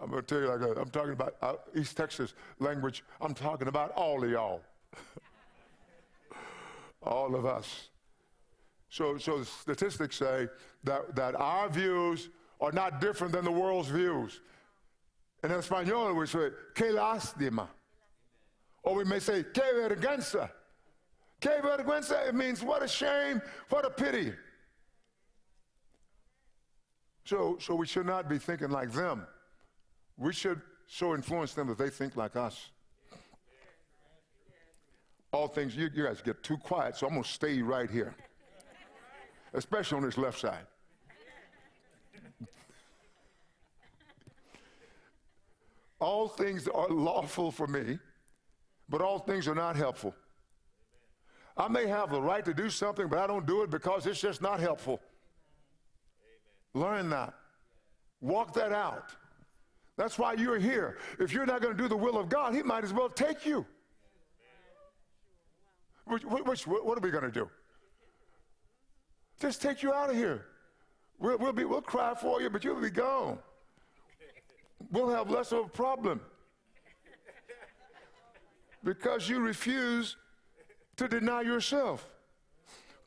I'm 0.00 0.10
going 0.10 0.22
to 0.22 0.26
tell 0.26 0.40
you 0.40 0.48
like 0.48 0.76
i 0.76 0.80
am 0.80 0.90
talking 0.90 1.12
about 1.12 1.36
uh, 1.40 1.54
East 1.74 1.96
Texas 1.96 2.34
language. 2.58 3.04
I'm 3.20 3.32
talking 3.32 3.68
about 3.68 3.92
all 3.92 4.22
of 4.22 4.30
y'all. 4.30 4.60
all 7.02 7.34
of 7.34 7.46
us. 7.46 7.88
So, 8.94 9.18
so 9.18 9.42
statistics 9.42 10.14
say 10.14 10.46
that, 10.84 11.16
that 11.16 11.34
our 11.34 11.68
views 11.68 12.28
are 12.60 12.70
not 12.70 13.00
different 13.00 13.32
than 13.32 13.44
the 13.44 13.50
world's 13.50 13.88
views. 13.88 14.40
In 15.42 15.50
Espanol, 15.50 16.14
we 16.14 16.28
say, 16.28 16.50
que 16.76 16.92
lástima. 16.92 17.66
Or 18.84 18.94
we 18.94 19.02
may 19.02 19.18
say, 19.18 19.42
que 19.52 19.64
vergüenza. 19.64 20.48
Que 21.40 21.50
vergüenza, 21.60 22.28
it 22.28 22.36
means 22.36 22.62
what 22.62 22.84
a 22.84 22.86
shame, 22.86 23.42
what 23.68 23.84
a 23.84 23.90
pity. 23.90 24.32
So, 27.24 27.58
so 27.60 27.74
we 27.74 27.88
should 27.88 28.06
not 28.06 28.28
be 28.28 28.38
thinking 28.38 28.70
like 28.70 28.92
them. 28.92 29.26
We 30.16 30.32
should 30.32 30.60
so 30.86 31.16
influence 31.16 31.52
them 31.52 31.66
that 31.66 31.78
they 31.78 31.90
think 31.90 32.14
like 32.14 32.36
us. 32.36 32.70
All 35.32 35.48
things, 35.48 35.74
you, 35.74 35.90
you 35.92 36.04
guys 36.04 36.22
get 36.22 36.44
too 36.44 36.58
quiet, 36.58 36.94
so 36.96 37.08
I'm 37.08 37.14
going 37.14 37.24
to 37.24 37.28
stay 37.28 37.60
right 37.60 37.90
here, 37.90 38.14
especially 39.54 39.96
on 39.96 40.04
this 40.04 40.18
left 40.18 40.38
side. 40.38 40.66
all 46.00 46.28
things 46.28 46.68
are 46.68 46.88
lawful 46.88 47.50
for 47.50 47.66
me, 47.66 47.98
but 48.88 49.00
all 49.00 49.18
things 49.18 49.48
are 49.48 49.54
not 49.54 49.74
helpful. 49.74 50.14
I 51.56 51.68
may 51.68 51.86
have 51.86 52.10
the 52.10 52.20
right 52.20 52.44
to 52.44 52.52
do 52.52 52.68
something, 52.68 53.08
but 53.08 53.18
I 53.18 53.26
don't 53.26 53.46
do 53.46 53.62
it 53.62 53.70
because 53.70 54.06
it's 54.06 54.20
just 54.20 54.42
not 54.42 54.60
helpful. 54.60 55.00
Learn 56.74 57.08
that. 57.10 57.32
Walk 58.20 58.52
that 58.54 58.72
out. 58.72 59.14
That's 59.96 60.18
why 60.18 60.32
you're 60.34 60.58
here. 60.58 60.98
If 61.20 61.32
you're 61.32 61.46
not 61.46 61.62
going 61.62 61.76
to 61.76 61.82
do 61.82 61.88
the 61.88 61.96
will 61.96 62.18
of 62.18 62.28
God, 62.28 62.54
He 62.54 62.62
might 62.62 62.84
as 62.84 62.92
well 62.92 63.08
take 63.08 63.46
you. 63.46 63.64
Which, 66.06 66.24
which, 66.24 66.66
what 66.66 66.98
are 66.98 67.00
we 67.00 67.10
going 67.10 67.24
to 67.24 67.30
do? 67.30 67.48
Just 69.40 69.60
take 69.60 69.82
you 69.82 69.92
out 69.92 70.10
of 70.10 70.16
here. 70.16 70.46
We'll, 71.18 71.38
we'll, 71.38 71.52
be, 71.52 71.64
we'll 71.64 71.82
cry 71.82 72.14
for 72.14 72.40
you, 72.40 72.50
but 72.50 72.64
you'll 72.64 72.80
be 72.80 72.90
gone. 72.90 73.38
We'll 74.90 75.10
have 75.10 75.30
less 75.30 75.52
of 75.52 75.66
a 75.66 75.68
problem 75.68 76.20
because 78.82 79.28
you 79.28 79.40
refuse 79.40 80.16
to 80.96 81.08
deny 81.08 81.42
yourself. 81.42 82.08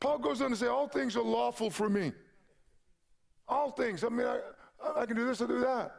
Paul 0.00 0.18
goes 0.18 0.42
on 0.42 0.50
to 0.50 0.56
say, 0.56 0.66
All 0.66 0.88
things 0.88 1.16
are 1.16 1.22
lawful 1.22 1.70
for 1.70 1.88
me. 1.88 2.12
All 3.48 3.70
things. 3.70 4.04
I 4.04 4.08
mean, 4.08 4.26
I, 4.26 4.40
I 4.96 5.06
can 5.06 5.16
do 5.16 5.24
this 5.24 5.40
or 5.40 5.46
do 5.46 5.60
that. 5.60 5.94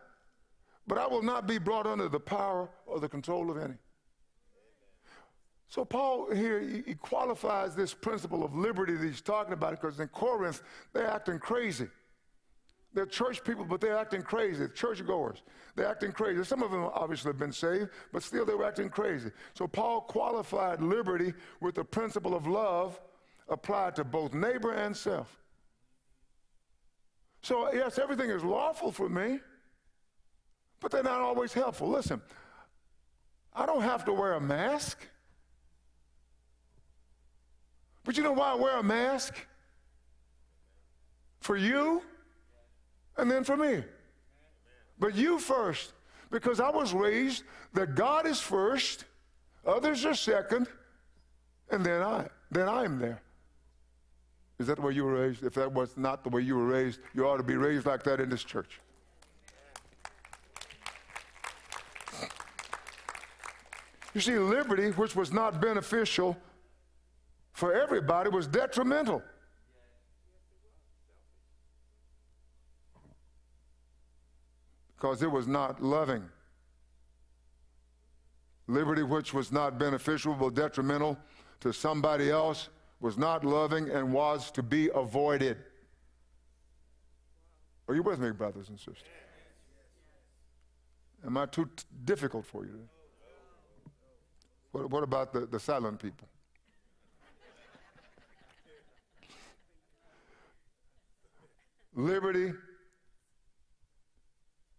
But 0.88 0.98
I 0.98 1.08
will 1.08 1.24
not 1.24 1.48
be 1.48 1.58
brought 1.58 1.86
under 1.86 2.08
the 2.08 2.20
power 2.20 2.70
or 2.86 3.00
the 3.00 3.10
control 3.10 3.50
of 3.50 3.58
any. 3.58 3.76
So 5.70 5.86
Paul 5.86 6.34
here 6.34 6.60
he, 6.60 6.96
qualifies 6.96 7.76
this 7.76 7.94
principle 7.94 8.44
of 8.44 8.56
liberty 8.56 8.96
that 8.96 9.06
he's 9.06 9.22
talking 9.22 9.54
about 9.54 9.72
because 9.72 10.00
in 10.00 10.08
Corinth 10.08 10.64
they're 10.94 11.10
acting 11.10 11.40
crazy. 11.40 11.88
They're 12.92 13.06
church 13.06 13.44
people, 13.44 13.66
but 13.66 13.80
they're 13.80 13.98
acting 13.98 14.24
crazy. 14.24 14.66
Churchgoers, 14.74 15.44
they're 15.76 15.88
acting 15.88 16.12
crazy. 16.12 16.44
Some 16.44 16.64
of 16.64 16.72
them 16.72 16.90
obviously 16.92 17.30
have 17.30 17.38
been 17.38 17.52
saved, 17.52 17.90
but 18.12 18.24
still 18.24 18.46
they 18.46 18.56
were 18.56 18.66
acting 18.66 18.90
crazy. 18.90 19.30
So 19.54 19.68
Paul 19.68 20.02
qualified 20.02 20.82
liberty 20.82 21.34
with 21.62 21.76
the 21.76 21.84
principle 21.84 22.34
of 22.34 22.48
love 22.48 23.00
applied 23.48 23.96
to 23.98 24.04
both 24.04 24.34
neighbor 24.34 24.74
and 24.74 24.98
self. 24.98 25.38
So, 27.42 27.72
yes, 27.72 28.00
everything 28.00 28.32
is 28.32 28.44
lawful 28.44 28.92
for 28.92 29.08
me, 29.08 29.40
but 30.80 30.92
they're 30.92 31.04
not 31.04 31.22
always 31.22 31.54
helpful. 31.54 31.88
Listen, 31.88 32.22
I 33.54 33.68
don't 33.68 33.84
have 33.84 34.04
to 34.06 34.14
wear 34.14 34.34
a 34.34 34.42
mask. 34.42 35.08
But 38.10 38.18
you 38.18 38.24
know 38.24 38.32
why 38.32 38.54
I 38.54 38.56
wear 38.56 38.80
a 38.80 38.82
mask? 38.82 39.36
For 41.42 41.56
you 41.56 42.02
and 43.18 43.30
then 43.30 43.44
for 43.44 43.56
me. 43.56 43.84
But 44.98 45.14
you 45.14 45.38
first, 45.38 45.94
because 46.32 46.60
I 46.60 46.72
was 46.72 46.92
raised 46.92 47.44
that 47.76 47.94
God 47.94 48.26
is 48.26 48.42
first, 48.42 49.06
others 49.64 50.08
are 50.08 50.16
second, 50.16 50.66
and 51.70 51.86
then 51.86 52.02
I. 52.02 52.28
Then 52.50 52.68
I'm 52.68 52.98
there. 52.98 53.22
Is 54.58 54.66
that 54.66 54.78
the 54.78 54.82
way 54.82 54.94
you 54.94 55.04
were 55.04 55.14
raised? 55.14 55.44
If 55.44 55.54
that 55.54 55.72
was 55.72 55.96
not 55.96 56.24
the 56.24 56.32
way 56.32 56.42
you 56.42 56.56
were 56.56 56.66
raised, 56.66 57.02
you 57.14 57.28
ought 57.28 57.38
to 57.38 57.44
be 57.44 57.58
raised 57.58 57.86
like 57.86 58.02
that 58.06 58.20
in 58.20 58.28
this 58.28 58.44
church. 58.44 58.80
You 64.16 64.22
see, 64.22 64.40
liberty, 64.40 64.90
which 64.90 65.16
was 65.16 65.32
not 65.32 65.62
beneficial 65.62 66.36
for 67.60 67.74
everybody, 67.74 68.30
was 68.30 68.48
detrimental. 68.48 69.22
Because 74.96 75.22
it 75.22 75.30
was 75.30 75.46
not 75.46 75.84
loving. 75.84 76.24
Liberty, 78.68 79.04
which 79.04 79.34
was 79.34 79.52
not 79.52 79.78
beneficial, 79.78 80.34
but 80.36 80.54
detrimental 80.54 81.18
to 81.60 81.74
somebody 81.74 82.32
else, 82.32 82.70
was 83.02 83.18
not 83.18 83.44
loving 83.44 83.90
and 83.90 84.14
was 84.14 84.52
to 84.52 84.64
be 84.64 84.90
avoided. 84.96 85.58
Are 87.90 87.96
you 87.96 88.04
with 88.04 88.20
me, 88.20 88.32
brothers 88.32 88.70
and 88.70 88.78
sisters? 88.78 89.04
Am 91.26 91.36
I 91.36 91.46
too 91.46 91.70
t- 91.76 91.84
difficult 92.06 92.46
for 92.46 92.64
you? 92.64 92.88
What, 94.72 94.90
what 94.90 95.04
about 95.04 95.34
the, 95.34 95.46
the 95.46 95.60
silent 95.60 96.02
people? 96.02 96.30
Liberty 101.96 102.54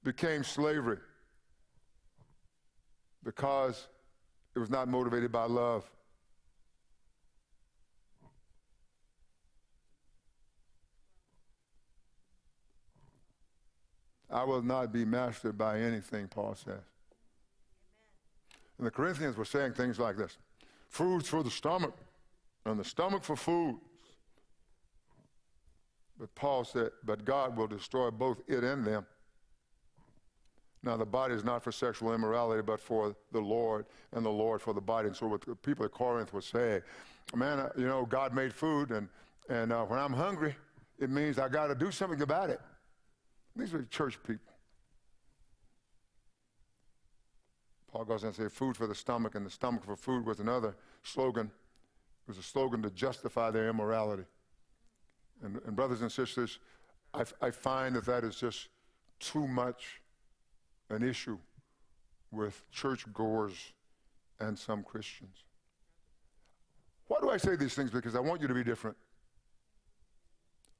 became 0.02 0.44
slavery 0.44 0.98
because 3.22 3.88
it 4.54 4.58
was 4.58 4.70
not 4.70 4.88
motivated 4.88 5.30
by 5.30 5.44
love. 5.44 5.88
I 14.30 14.44
will 14.44 14.62
not 14.62 14.92
be 14.92 15.04
mastered 15.04 15.58
by 15.58 15.80
anything, 15.80 16.28
Paul 16.28 16.54
says. 16.54 16.66
Amen. 16.68 16.82
And 18.78 18.86
the 18.86 18.90
Corinthians 18.90 19.36
were 19.36 19.44
saying 19.44 19.72
things 19.72 19.98
like 19.98 20.16
this 20.16 20.38
Food's 20.88 21.28
for 21.28 21.42
the 21.42 21.50
stomach, 21.50 21.96
and 22.64 22.78
the 22.78 22.84
stomach 22.84 23.24
for 23.24 23.36
food. 23.36 23.78
But 26.20 26.35
Paul 26.35 26.64
said, 26.64 26.90
But 27.02 27.24
God 27.24 27.56
will 27.56 27.66
destroy 27.66 28.11
both 28.11 28.42
it 28.46 28.62
and 28.62 28.87
them. 28.87 29.06
Now, 30.83 30.96
the 30.96 31.06
body 31.06 31.35
is 31.35 31.44
not 31.44 31.64
for 31.64 31.72
sexual 31.72 32.14
immorality, 32.14 32.62
but 32.62 32.80
for 32.80 33.16
the 33.33 33.40
Lord, 33.40 33.87
and 34.12 34.24
the 34.24 34.30
Lord 34.30 34.62
for 34.62 34.72
the 34.72 34.80
body. 34.80 35.09
And 35.09 35.16
so, 35.16 35.26
what 35.26 35.40
the 35.42 35.54
people 35.54 35.85
at 35.85 35.92
Corinth 35.92 36.33
were 36.33 36.40
saying, 36.42 36.83
man, 37.35 37.59
uh, 37.59 37.70
you 37.76 37.87
know, 37.87 38.06
God 38.06 38.35
made 38.35 38.52
food, 38.52 38.90
and, 38.90 39.09
and 39.48 39.72
uh, 39.72 39.85
when 39.85 39.98
I'm 39.98 40.12
hungry, 40.12 40.54
it 40.98 41.11
means 41.11 41.38
I 41.38 41.48
got 41.48 41.66
to 41.68 41.74
do 41.74 41.90
something 41.90 42.22
about 42.22 42.50
it. 42.50 42.61
These 43.56 43.74
are 43.74 43.83
church 43.85 44.18
people. 44.26 44.52
Paul 47.90 48.04
goes 48.04 48.22
on 48.22 48.28
and 48.28 48.37
says, 48.37 48.52
food 48.52 48.76
for 48.76 48.87
the 48.87 48.94
stomach, 48.94 49.35
and 49.35 49.44
the 49.44 49.50
stomach 49.50 49.85
for 49.85 49.96
food 49.96 50.24
was 50.24 50.38
another 50.40 50.76
slogan. 51.02 51.46
It 51.46 52.28
was 52.28 52.38
a 52.38 52.42
slogan 52.42 52.83
to 52.83 52.90
justify 52.90 53.50
their 53.50 53.68
immorality. 53.68 54.24
And, 55.42 55.61
and 55.66 55.74
brothers 55.76 56.03
and 56.03 56.11
sisters, 56.11 56.59
I, 57.14 57.24
I 57.40 57.50
find 57.50 57.96
that 57.96 58.05
that 58.07 58.24
is 58.24 58.37
just 58.37 58.68
too 59.18 59.46
much 59.46 60.00
an 60.88 61.03
issue 61.03 61.38
with 62.31 62.62
churchgoers 62.70 63.72
and 64.38 64.59
some 64.59 64.83
Christians. 64.83 65.44
Why 67.09 67.18
do 67.20 67.31
I 67.31 67.37
say 67.37 67.57
these 67.57 67.74
things? 67.74 67.90
Because 67.90 68.14
I 68.14 68.20
want 68.20 68.40
you 68.40 68.48
to 68.48 68.55
be 68.55 68.64
different. 68.64 68.96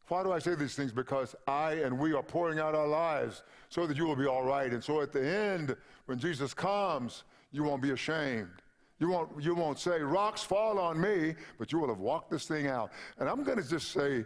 Why 0.09 0.25
do 0.25 0.33
I 0.33 0.41
say 0.41 0.57
these 0.57 0.75
things? 0.75 0.91
Because 0.91 1.37
I 1.47 1.75
and 1.75 1.97
we 1.97 2.15
are 2.15 2.23
pouring 2.23 2.59
out 2.59 2.75
our 2.75 2.87
lives 2.87 3.43
so 3.69 3.87
that 3.87 3.97
you 3.97 4.07
will 4.07 4.17
be 4.17 4.27
all 4.27 4.43
right. 4.43 4.73
And 4.73 4.83
so 4.83 5.01
at 5.01 5.13
the 5.13 5.25
end, 5.25 5.77
when 6.07 6.19
Jesus 6.19 6.53
comes, 6.53 7.25
you 7.53 7.63
won't 7.63 7.83
be 7.83 7.91
ashamed. 7.91 8.63
You 8.99 9.09
won't, 9.09 9.31
you 9.43 9.55
won't 9.55 9.79
say, 9.79 10.01
rocks 10.01 10.43
fall 10.43 10.79
on 10.79 11.01
me, 11.01 11.35
but 11.59 11.73
you 11.73 11.79
will 11.79 11.89
have 11.89 12.01
walked 12.01 12.31
this 12.31 12.47
thing 12.47 12.67
out. 12.67 12.91
And 13.19 13.29
I'm 13.29 13.45
going 13.45 13.59
to 13.63 13.69
just 13.69 13.93
say, 13.93 14.25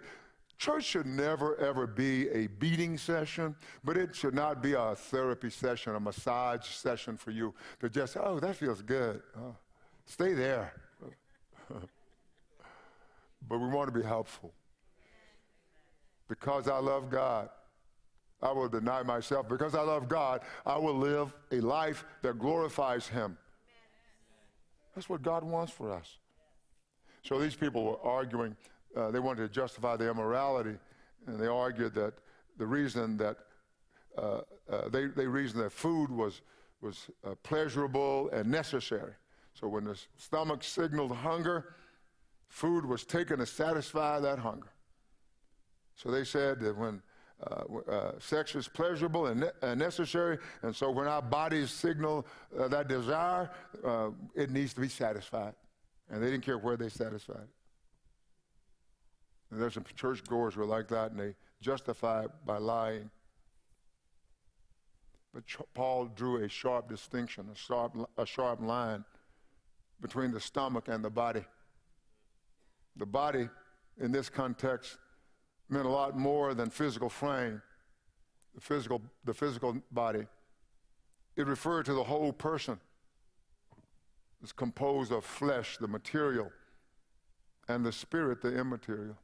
church 0.58 0.84
should 0.84 1.06
never, 1.06 1.56
ever 1.56 1.86
be 1.86 2.28
a 2.30 2.46
beating 2.46 2.96
session, 2.98 3.54
but 3.82 3.96
it 3.96 4.14
should 4.14 4.34
not 4.34 4.62
be 4.62 4.72
a 4.74 4.94
therapy 4.94 5.50
session, 5.50 5.94
a 5.94 6.00
massage 6.00 6.66
session 6.66 7.16
for 7.16 7.30
you 7.30 7.54
to 7.80 7.88
just, 7.88 8.16
oh, 8.16 8.38
that 8.40 8.56
feels 8.56 8.82
good. 8.82 9.22
Oh, 9.36 9.56
stay 10.06 10.32
there. 10.32 10.72
but 13.48 13.58
we 13.58 13.66
want 13.68 13.92
to 13.92 13.98
be 13.98 14.04
helpful. 14.04 14.52
Because 16.28 16.68
I 16.68 16.78
love 16.78 17.10
God, 17.10 17.48
I 18.42 18.52
will 18.52 18.68
deny 18.68 19.02
myself. 19.02 19.48
Because 19.48 19.74
I 19.74 19.82
love 19.82 20.08
God, 20.08 20.40
I 20.64 20.76
will 20.78 20.96
live 20.96 21.34
a 21.50 21.60
life 21.60 22.04
that 22.22 22.38
glorifies 22.38 23.06
Him. 23.06 23.36
That's 24.94 25.08
what 25.08 25.22
God 25.22 25.44
wants 25.44 25.72
for 25.72 25.90
us. 25.90 26.18
So 27.22 27.38
these 27.38 27.54
people 27.54 27.84
were 27.84 28.00
arguing, 28.02 28.54
uh, 28.96 29.10
they 29.10 29.20
wanted 29.20 29.42
to 29.42 29.48
justify 29.48 29.96
the 29.96 30.08
immorality, 30.08 30.76
and 31.26 31.38
they 31.38 31.46
argued 31.46 31.94
that 31.94 32.14
the 32.58 32.66
reason 32.66 33.16
that 33.16 33.36
uh, 34.16 34.40
uh, 34.70 34.88
they, 34.88 35.06
they 35.06 35.26
reasoned 35.26 35.62
that 35.62 35.72
food 35.72 36.10
was, 36.10 36.40
was 36.80 37.10
uh, 37.26 37.34
pleasurable 37.42 38.30
and 38.32 38.48
necessary. 38.48 39.12
So 39.54 39.68
when 39.68 39.84
the 39.84 39.98
stomach 40.16 40.62
signaled 40.62 41.12
hunger, 41.12 41.74
food 42.48 42.84
was 42.84 43.04
taken 43.04 43.38
to 43.38 43.46
satisfy 43.46 44.20
that 44.20 44.38
hunger. 44.38 44.70
So 45.96 46.10
they 46.10 46.24
said 46.24 46.60
that 46.60 46.76
when 46.76 47.02
uh, 47.42 47.90
uh, 47.90 48.12
sex 48.20 48.54
is 48.54 48.68
pleasurable 48.68 49.26
and, 49.26 49.40
ne- 49.40 49.74
necessary, 49.74 50.38
and 50.62 50.74
so 50.74 50.90
when 50.90 51.06
our 51.06 51.22
bodies 51.22 51.70
signal 51.70 52.26
that 52.56 52.88
desire, 52.88 53.50
it 54.34 54.50
needs 54.50 54.72
to 54.74 54.80
be 54.80 54.88
satisfied. 54.88 55.54
And 56.10 56.22
they 56.22 56.30
didn't 56.30 56.44
care 56.44 56.58
where 56.58 56.76
they 56.76 56.88
satisfied 56.88 57.42
it. 57.42 57.63
And 59.54 59.62
there's 59.62 59.74
some 59.74 59.84
churchgoers 59.94 60.54
who 60.54 60.62
are 60.62 60.66
like 60.66 60.88
that, 60.88 61.12
and 61.12 61.20
they 61.20 61.36
justify 61.60 62.24
it 62.24 62.30
by 62.44 62.58
lying. 62.58 63.08
But 65.32 65.46
Ch- 65.46 65.58
Paul 65.74 66.06
drew 66.06 66.42
a 66.42 66.48
sharp 66.48 66.88
distinction, 66.88 67.46
a 67.52 67.56
sharp, 67.56 67.96
a 68.18 68.26
sharp 68.26 68.60
line 68.60 69.04
between 70.00 70.32
the 70.32 70.40
stomach 70.40 70.88
and 70.88 71.04
the 71.04 71.10
body. 71.10 71.44
The 72.96 73.06
body, 73.06 73.48
in 74.00 74.10
this 74.10 74.28
context, 74.28 74.98
meant 75.68 75.86
a 75.86 75.88
lot 75.88 76.18
more 76.18 76.52
than 76.52 76.68
physical 76.68 77.08
frame, 77.08 77.62
the 78.56 78.60
physical, 78.60 79.00
the 79.24 79.34
physical 79.34 79.76
body. 79.92 80.26
It 81.36 81.46
referred 81.46 81.86
to 81.86 81.94
the 81.94 82.02
whole 82.02 82.32
person. 82.32 82.80
It's 84.42 84.50
composed 84.50 85.12
of 85.12 85.24
flesh, 85.24 85.76
the 85.76 85.86
material, 85.86 86.50
and 87.68 87.86
the 87.86 87.92
spirit, 87.92 88.42
the 88.42 88.58
immaterial. 88.58 89.16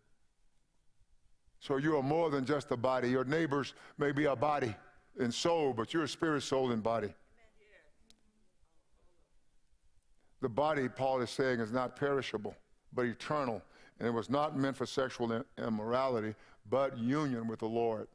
So 1.60 1.76
you 1.76 1.96
are 1.96 2.02
more 2.02 2.30
than 2.30 2.44
just 2.44 2.70
a 2.70 2.76
body. 2.76 3.10
Your 3.10 3.24
neighbors 3.24 3.74
may 3.98 4.12
be 4.12 4.24
a 4.24 4.34
body 4.36 4.74
and 5.18 5.32
soul, 5.32 5.72
but 5.72 5.94
you're 5.94 6.04
a 6.04 6.08
spirit, 6.08 6.42
soul, 6.42 6.72
and 6.72 6.82
body. 6.82 7.12
The 10.40 10.48
body, 10.48 10.88
Paul 10.88 11.20
is 11.20 11.30
saying, 11.30 11.60
is 11.60 11.70
not 11.70 11.96
perishable, 11.96 12.56
but 12.94 13.04
eternal 13.04 13.62
and 14.00 14.08
it 14.08 14.12
was 14.12 14.30
not 14.30 14.58
meant 14.58 14.76
for 14.76 14.86
sexual 14.86 15.44
immorality, 15.58 16.34
but 16.70 16.98
union 16.98 17.46
with 17.46 17.60
the 17.60 17.68
Lord. 17.68 18.08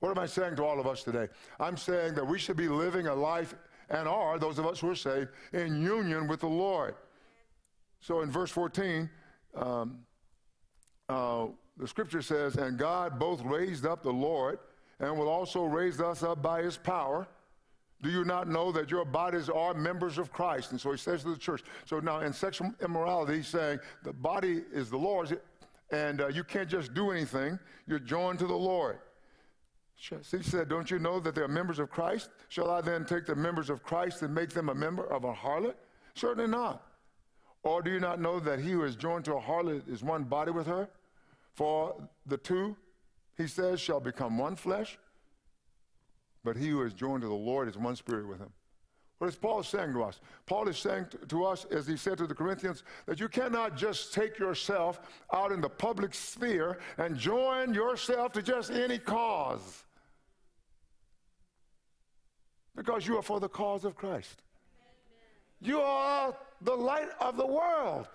What 0.00 0.10
am 0.10 0.18
I 0.18 0.26
saying 0.26 0.56
to 0.56 0.64
all 0.64 0.80
of 0.80 0.86
us 0.86 1.04
today? 1.04 1.28
I'm 1.60 1.76
saying 1.76 2.14
that 2.16 2.26
we 2.26 2.38
should 2.38 2.56
be 2.56 2.68
living 2.68 3.06
a 3.06 3.14
life, 3.14 3.54
and 3.88 4.08
are, 4.08 4.38
those 4.38 4.58
of 4.58 4.66
us 4.66 4.80
who 4.80 4.90
are 4.90 4.96
saved, 4.96 5.30
in 5.52 5.80
union 5.80 6.26
with 6.26 6.40
the 6.40 6.48
Lord. 6.48 6.96
So 8.00 8.22
in 8.22 8.30
verse 8.30 8.50
14, 8.50 9.08
um, 9.54 10.00
uh, 11.08 11.46
the 11.76 11.88
scripture 11.88 12.22
says, 12.22 12.56
And 12.56 12.78
God 12.78 13.18
both 13.18 13.42
raised 13.42 13.86
up 13.86 14.02
the 14.02 14.12
Lord 14.12 14.58
and 15.00 15.18
will 15.18 15.28
also 15.28 15.64
raise 15.64 16.00
us 16.00 16.22
up 16.22 16.42
by 16.42 16.62
his 16.62 16.76
power. 16.76 17.26
Do 18.02 18.10
you 18.10 18.24
not 18.24 18.48
know 18.48 18.70
that 18.72 18.90
your 18.90 19.04
bodies 19.04 19.48
are 19.48 19.74
members 19.74 20.18
of 20.18 20.32
Christ? 20.32 20.72
And 20.72 20.80
so 20.80 20.92
he 20.92 20.98
says 20.98 21.22
to 21.22 21.30
the 21.30 21.38
church. 21.38 21.62
So 21.86 22.00
now 22.00 22.20
in 22.20 22.32
sexual 22.32 22.72
immorality, 22.82 23.36
he's 23.36 23.48
saying 23.48 23.80
the 24.02 24.12
body 24.12 24.62
is 24.72 24.90
the 24.90 24.98
Lord's, 24.98 25.32
and 25.90 26.20
uh, 26.20 26.28
you 26.28 26.44
can't 26.44 26.68
just 26.68 26.92
do 26.94 27.10
anything. 27.10 27.58
You're 27.86 27.98
joined 27.98 28.38
to 28.40 28.46
the 28.46 28.54
Lord. 28.54 28.98
He 29.96 30.42
said, 30.42 30.68
Don't 30.68 30.90
you 30.90 30.98
know 30.98 31.18
that 31.20 31.34
they're 31.34 31.48
members 31.48 31.78
of 31.78 31.90
Christ? 31.90 32.28
Shall 32.48 32.70
I 32.70 32.80
then 32.80 33.04
take 33.06 33.26
the 33.26 33.34
members 33.34 33.70
of 33.70 33.82
Christ 33.82 34.22
and 34.22 34.34
make 34.34 34.50
them 34.50 34.68
a 34.68 34.74
member 34.74 35.06
of 35.10 35.24
a 35.24 35.32
harlot? 35.32 35.74
Certainly 36.14 36.50
not. 36.50 36.86
Or 37.62 37.80
do 37.80 37.90
you 37.90 38.00
not 38.00 38.20
know 38.20 38.38
that 38.40 38.58
he 38.58 38.72
who 38.72 38.84
is 38.84 38.96
joined 38.96 39.24
to 39.26 39.36
a 39.36 39.40
harlot 39.40 39.88
is 39.88 40.02
one 40.02 40.24
body 40.24 40.50
with 40.50 40.66
her? 40.66 40.88
For 41.54 41.94
the 42.26 42.36
two, 42.36 42.76
he 43.36 43.46
says, 43.46 43.80
shall 43.80 44.00
become 44.00 44.38
one 44.38 44.56
flesh. 44.56 44.98
But 46.42 46.56
he 46.56 46.68
who 46.68 46.82
is 46.82 46.92
joined 46.92 47.22
to 47.22 47.28
the 47.28 47.34
Lord 47.34 47.68
is 47.68 47.76
one 47.76 47.96
spirit 47.96 48.28
with 48.28 48.38
him. 48.38 48.50
What 49.18 49.28
is 49.28 49.36
Paul 49.36 49.62
saying 49.62 49.92
to 49.92 50.02
us? 50.02 50.20
Paul 50.44 50.68
is 50.68 50.76
saying 50.76 51.06
to, 51.28 51.44
us, 51.44 51.64
as 51.70 51.86
he 51.86 51.96
said 51.96 52.18
to 52.18 52.26
the 52.26 52.34
Corinthians, 52.34 52.82
that 53.06 53.20
you 53.20 53.28
cannot 53.28 53.76
just 53.76 54.12
take 54.12 54.38
yourself 54.38 55.00
out 55.32 55.52
in 55.52 55.60
the 55.60 55.68
public 55.68 56.12
sphere 56.12 56.78
and 56.98 57.16
join 57.16 57.72
yourself 57.72 58.32
to 58.32 58.42
just 58.42 58.70
any 58.70 58.98
cause. 58.98 59.84
Because 62.76 63.06
you 63.06 63.16
are 63.16 63.22
for 63.22 63.38
the 63.38 63.48
cause 63.48 63.84
of 63.84 63.94
Christ. 63.94 64.42
You 65.60 65.80
are 65.80 66.36
the 66.60 66.74
light 66.74 67.08
of 67.20 67.36
the 67.36 67.46
world. 67.46 68.08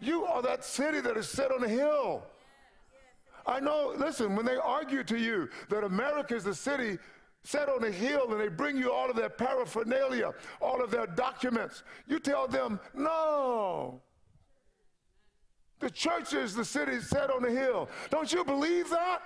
You 0.00 0.24
are 0.24 0.40
that 0.42 0.64
city 0.64 1.00
that 1.00 1.16
is 1.16 1.28
set 1.28 1.50
on 1.50 1.64
a 1.64 1.68
hill. 1.68 2.24
I 3.46 3.60
know, 3.60 3.94
listen, 3.96 4.36
when 4.36 4.46
they 4.46 4.56
argue 4.56 5.02
to 5.04 5.18
you 5.18 5.48
that 5.68 5.84
America 5.84 6.34
is 6.34 6.44
the 6.44 6.54
city 6.54 6.98
set 7.44 7.68
on 7.68 7.82
a 7.84 7.90
hill 7.90 8.30
and 8.30 8.40
they 8.40 8.48
bring 8.48 8.76
you 8.76 8.92
all 8.92 9.10
of 9.10 9.16
their 9.16 9.28
paraphernalia, 9.28 10.32
all 10.60 10.82
of 10.82 10.90
their 10.90 11.06
documents. 11.06 11.82
You 12.06 12.20
tell 12.20 12.46
them, 12.46 12.78
no. 12.94 14.00
The 15.80 15.90
church 15.90 16.32
is 16.34 16.54
the 16.54 16.64
city 16.64 17.00
set 17.00 17.30
on 17.30 17.44
a 17.44 17.50
hill. 17.50 17.88
Don't 18.10 18.32
you 18.32 18.44
believe 18.44 18.88
that? 18.90 19.22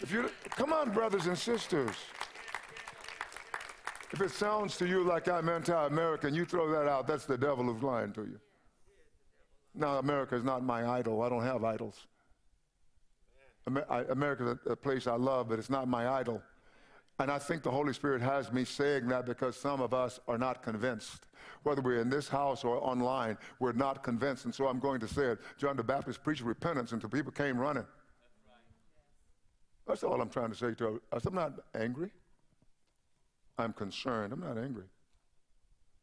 If 0.00 0.12
you 0.12 0.30
come 0.50 0.72
on, 0.72 0.90
brothers 0.90 1.26
and 1.26 1.36
sisters. 1.36 1.96
If 4.12 4.20
it 4.20 4.30
sounds 4.30 4.76
to 4.76 4.86
you 4.86 5.02
like 5.02 5.26
I'm 5.26 5.48
anti-American, 5.48 6.34
you 6.34 6.44
throw 6.44 6.70
that 6.70 6.86
out. 6.86 7.06
That's 7.06 7.24
the 7.24 7.38
devil 7.38 7.64
who's 7.64 7.82
lying 7.82 8.12
to 8.12 8.22
you. 8.22 8.38
Now, 9.74 9.98
America 9.98 10.36
is 10.36 10.44
not 10.44 10.62
my 10.62 10.86
idol. 10.86 11.22
I 11.22 11.28
don't 11.30 11.42
have 11.42 11.64
idols. 11.64 12.06
America 13.66 14.50
is 14.50 14.58
a 14.72 14.76
place 14.76 15.06
I 15.06 15.14
love, 15.14 15.48
but 15.48 15.58
it's 15.58 15.70
not 15.70 15.88
my 15.88 16.08
idol. 16.08 16.42
And 17.18 17.30
I 17.30 17.38
think 17.38 17.62
the 17.62 17.70
Holy 17.70 17.92
Spirit 17.92 18.22
has 18.22 18.52
me 18.52 18.64
saying 18.64 19.06
that 19.08 19.26
because 19.26 19.56
some 19.56 19.80
of 19.80 19.94
us 19.94 20.18
are 20.26 20.38
not 20.38 20.62
convinced. 20.62 21.26
Whether 21.62 21.80
we're 21.80 22.00
in 22.00 22.10
this 22.10 22.26
house 22.26 22.64
or 22.64 22.82
online, 22.82 23.38
we're 23.60 23.72
not 23.72 24.02
convinced. 24.02 24.46
And 24.46 24.54
so 24.54 24.66
I'm 24.66 24.80
going 24.80 24.98
to 25.00 25.06
say 25.06 25.26
it. 25.26 25.38
John 25.58 25.76
the 25.76 25.84
Baptist 25.84 26.24
preached 26.24 26.42
repentance 26.42 26.92
until 26.92 27.10
people 27.10 27.30
came 27.30 27.58
running. 27.58 27.84
That's 29.86 30.02
all 30.02 30.20
I'm 30.20 30.30
trying 30.30 30.50
to 30.50 30.56
say 30.56 30.74
to 30.74 31.00
us. 31.12 31.24
I'm 31.26 31.34
not 31.34 31.52
angry. 31.78 32.10
I'm 33.58 33.72
concerned. 33.72 34.32
I'm 34.32 34.40
not 34.40 34.58
angry. 34.58 34.86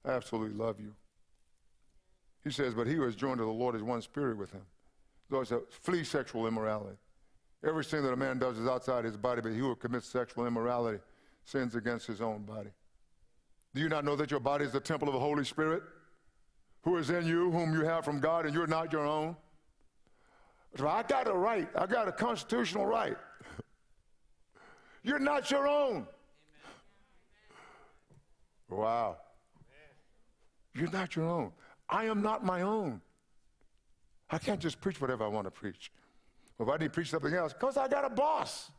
I 0.06 0.12
absolutely 0.12 0.56
love 0.56 0.80
you. 0.80 0.94
He 2.44 2.52
says, 2.52 2.74
but 2.74 2.88
he 2.88 2.94
who 2.94 3.04
is 3.04 3.16
joined 3.16 3.40
to 3.40 3.46
the 3.46 3.52
Lord 3.52 3.76
is 3.76 3.84
one 3.84 4.02
spirit 4.02 4.38
with 4.38 4.52
him. 4.52 4.62
So 5.30 5.42
it's 5.42 5.52
a 5.52 5.62
flee 5.70 6.04
sexual 6.06 6.48
immorality. 6.48 6.96
Everything 7.66 8.04
that 8.04 8.14
a 8.14 8.16
man 8.16 8.40
does 8.40 8.58
is 8.58 8.68
outside 8.68 9.04
his 9.04 9.18
body, 9.18 9.42
but 9.42 9.52
he 9.52 9.60
who 9.60 9.76
commits 9.76 10.08
sexual 10.08 10.48
immorality 10.48 11.00
sins 11.44 11.76
against 11.76 12.08
his 12.08 12.22
own 12.22 12.44
body. 12.44 12.70
Do 13.74 13.82
you 13.82 13.90
not 13.90 14.06
know 14.06 14.16
that 14.16 14.32
your 14.32 14.40
body 14.40 14.66
is 14.66 14.72
the 14.72 14.80
temple 14.80 15.08
of 15.08 15.14
the 15.14 15.20
Holy 15.20 15.44
Spirit, 15.44 15.84
who 16.84 16.98
is 16.98 17.10
in 17.10 17.26
you, 17.26 17.52
whom 17.52 17.74
you 17.74 17.82
have 17.82 18.06
from 18.06 18.20
God, 18.20 18.46
and 18.46 18.54
you're 18.54 18.68
not 18.68 18.94
your 18.94 19.06
own? 19.06 19.36
So 20.78 20.88
I 20.88 21.04
got 21.04 21.28
a 21.28 21.34
right. 21.34 21.68
I 21.76 21.86
got 21.86 22.08
a 22.08 22.12
constitutional 22.12 22.86
right. 22.86 23.18
you're 25.04 25.20
not 25.20 25.52
your 25.52 25.68
own. 25.68 26.08
Wow. 28.70 29.18
You're 30.76 30.92
not 30.92 31.16
your 31.16 31.26
own. 31.26 31.52
I 31.90 32.06
am 32.06 32.22
not 32.22 32.46
my 32.46 32.62
own. 32.62 33.02
I 34.30 34.38
can't 34.38 34.60
just 34.60 34.80
preach 34.80 35.02
whatever 35.02 35.26
I 35.26 35.28
want 35.28 35.48
to 35.48 35.52
preach. 35.52 35.92
Well, 36.60 36.68
if 36.68 36.76
I 36.76 36.78
need 36.78 36.88
to 36.88 36.92
preach 36.92 37.10
something 37.10 37.34
else, 37.34 37.54
because 37.54 37.78
I 37.78 37.88
got 37.88 38.04
a 38.04 38.10
boss. 38.10 38.70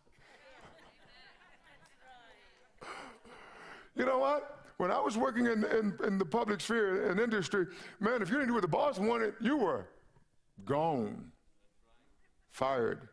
you 3.96 4.04
know 4.04 4.18
what? 4.18 4.58
When 4.76 4.90
I 4.90 5.00
was 5.00 5.16
working 5.16 5.46
in, 5.46 5.64
in, 5.64 5.98
in 6.04 6.18
the 6.18 6.26
public 6.26 6.60
sphere 6.60 7.10
and 7.10 7.18
in 7.18 7.24
industry, 7.24 7.66
man, 7.98 8.20
if 8.22 8.28
you 8.28 8.34
didn't 8.34 8.48
do 8.48 8.54
what 8.54 8.62
the 8.62 8.68
boss 8.68 8.98
wanted, 8.98 9.34
you 9.40 9.56
were 9.56 9.86
gone, 10.66 11.32
fired. 12.50 13.08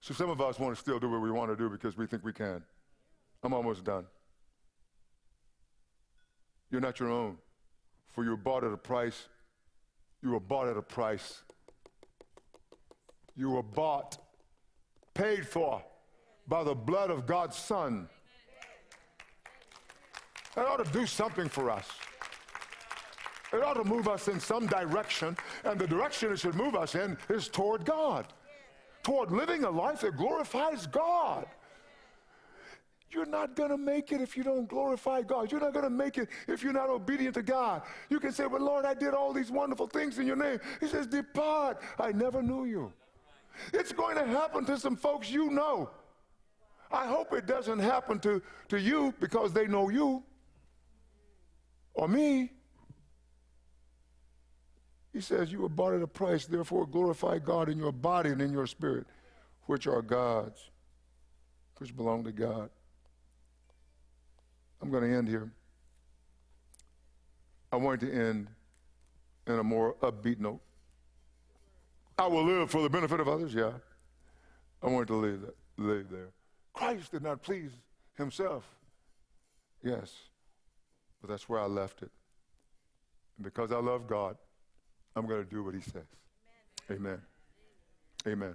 So 0.00 0.14
some 0.14 0.30
of 0.30 0.40
us 0.40 0.60
want 0.60 0.74
to 0.74 0.80
still 0.80 1.00
do 1.00 1.10
what 1.10 1.20
we 1.20 1.32
want 1.32 1.50
to 1.50 1.56
do 1.56 1.68
because 1.68 1.96
we 1.96 2.06
think 2.06 2.24
we 2.24 2.32
can. 2.32 2.62
I'm 3.42 3.52
almost 3.52 3.82
done. 3.82 4.06
You're 6.70 6.80
not 6.80 7.00
your 7.00 7.10
own, 7.10 7.36
for 8.12 8.22
you 8.22 8.30
were 8.30 8.36
bought 8.36 8.62
at 8.62 8.72
a 8.72 8.76
price. 8.76 9.28
You 10.22 10.30
were 10.30 10.40
bought 10.40 10.68
at 10.68 10.76
a 10.76 10.82
price. 10.82 11.42
You 13.36 13.50
were 13.50 13.62
bought, 13.62 14.18
paid 15.14 15.46
for 15.46 15.82
by 16.48 16.64
the 16.64 16.74
blood 16.74 17.10
of 17.10 17.26
God's 17.26 17.56
Son. 17.56 18.08
That 20.54 20.66
ought 20.66 20.84
to 20.84 20.90
do 20.92 21.06
something 21.06 21.48
for 21.48 21.70
us. 21.70 21.86
It 23.52 23.62
ought 23.62 23.74
to 23.74 23.84
move 23.84 24.08
us 24.08 24.28
in 24.28 24.40
some 24.40 24.66
direction, 24.66 25.36
and 25.64 25.78
the 25.78 25.86
direction 25.86 26.32
it 26.32 26.38
should 26.38 26.54
move 26.54 26.74
us 26.74 26.94
in 26.94 27.16
is 27.28 27.48
toward 27.48 27.84
God, 27.84 28.26
toward 29.02 29.30
living 29.30 29.64
a 29.64 29.70
life 29.70 30.00
that 30.00 30.16
glorifies 30.16 30.86
God. 30.86 31.46
You're 33.10 33.26
not 33.26 33.54
going 33.54 33.70
to 33.70 33.78
make 33.78 34.12
it 34.12 34.20
if 34.20 34.36
you 34.36 34.42
don't 34.42 34.68
glorify 34.68 35.22
God. 35.22 35.52
You're 35.52 35.60
not 35.60 35.72
going 35.72 35.84
to 35.84 35.90
make 35.90 36.18
it 36.18 36.28
if 36.48 36.62
you're 36.62 36.72
not 36.72 36.90
obedient 36.90 37.34
to 37.34 37.42
God. 37.42 37.82
You 38.10 38.18
can 38.18 38.32
say, 38.32 38.46
But 38.50 38.60
Lord, 38.60 38.84
I 38.84 38.94
did 38.94 39.14
all 39.14 39.32
these 39.32 39.50
wonderful 39.50 39.86
things 39.86 40.18
in 40.18 40.26
your 40.26 40.36
name. 40.36 40.58
He 40.80 40.88
says, 40.88 41.06
Depart. 41.06 41.80
I 41.98 42.12
never 42.12 42.42
knew 42.42 42.64
you. 42.64 42.92
It's 43.72 43.92
going 43.92 44.16
to 44.16 44.24
happen 44.24 44.64
to 44.66 44.78
some 44.78 44.96
folks 44.96 45.30
you 45.30 45.50
know. 45.50 45.90
I 46.90 47.06
hope 47.06 47.32
it 47.32 47.46
doesn't 47.46 47.80
happen 47.80 48.18
to, 48.20 48.42
to 48.68 48.78
you 48.78 49.12
because 49.20 49.52
they 49.52 49.66
know 49.66 49.88
you 49.88 50.22
or 51.94 52.08
me. 52.08 52.52
He 55.12 55.20
says, 55.20 55.50
You 55.50 55.62
were 55.62 55.68
bought 55.68 55.94
at 55.94 56.02
a 56.02 56.06
price, 56.06 56.46
therefore 56.46 56.86
glorify 56.86 57.38
God 57.38 57.68
in 57.68 57.78
your 57.78 57.92
body 57.92 58.30
and 58.30 58.40
in 58.40 58.52
your 58.52 58.66
spirit, 58.66 59.06
which 59.64 59.86
are 59.86 60.02
God's, 60.02 60.70
which 61.78 61.96
belong 61.96 62.24
to 62.24 62.32
God. 62.32 62.70
I'm 64.80 64.90
going 64.90 65.10
to 65.10 65.16
end 65.16 65.26
here. 65.26 65.50
I 67.72 67.76
want 67.76 68.00
to 68.02 68.12
end 68.12 68.48
in 69.46 69.58
a 69.58 69.64
more 69.64 69.94
upbeat 70.02 70.38
note. 70.38 70.60
I 72.18 72.26
will 72.26 72.44
live 72.44 72.70
for 72.70 72.82
the 72.82 72.88
benefit 72.88 73.20
of 73.20 73.28
others, 73.28 73.52
yeah. 73.52 73.72
I 74.82 74.88
want 74.88 75.06
to 75.08 75.16
leave, 75.16 75.42
that, 75.42 75.54
leave 75.76 76.08
there. 76.10 76.30
Christ 76.72 77.12
did 77.12 77.22
not 77.22 77.42
please 77.42 77.72
himself. 78.16 78.64
Yes, 79.82 80.14
but 81.20 81.28
that's 81.28 81.48
where 81.48 81.60
I 81.60 81.66
left 81.66 82.02
it. 82.02 82.10
And 83.36 83.44
because 83.44 83.70
I 83.70 83.78
love 83.78 84.06
God, 84.06 84.36
I'm 85.14 85.26
going 85.26 85.44
to 85.44 85.50
do 85.50 85.62
what 85.62 85.74
he 85.74 85.80
says. 85.82 86.06
Amen. 86.90 87.20
Amen. 88.26 88.54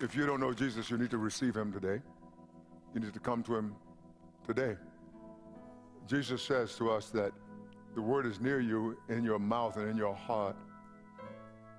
If 0.00 0.14
you 0.14 0.26
don't 0.26 0.40
know 0.40 0.52
Jesus, 0.52 0.90
you 0.90 0.96
need 0.96 1.10
to 1.10 1.18
receive 1.18 1.54
him 1.56 1.72
today. 1.72 2.00
You 2.94 3.00
need 3.00 3.14
to 3.14 3.20
come 3.20 3.42
to 3.44 3.56
him 3.56 3.74
today. 4.46 4.76
Jesus 6.06 6.42
says 6.42 6.74
to 6.76 6.90
us 6.90 7.10
that 7.10 7.32
the 7.94 8.02
word 8.02 8.26
is 8.26 8.40
near 8.40 8.60
you 8.60 8.96
in 9.08 9.24
your 9.24 9.38
mouth 9.38 9.76
and 9.76 9.88
in 9.88 9.96
your 9.96 10.14
heart. 10.14 10.56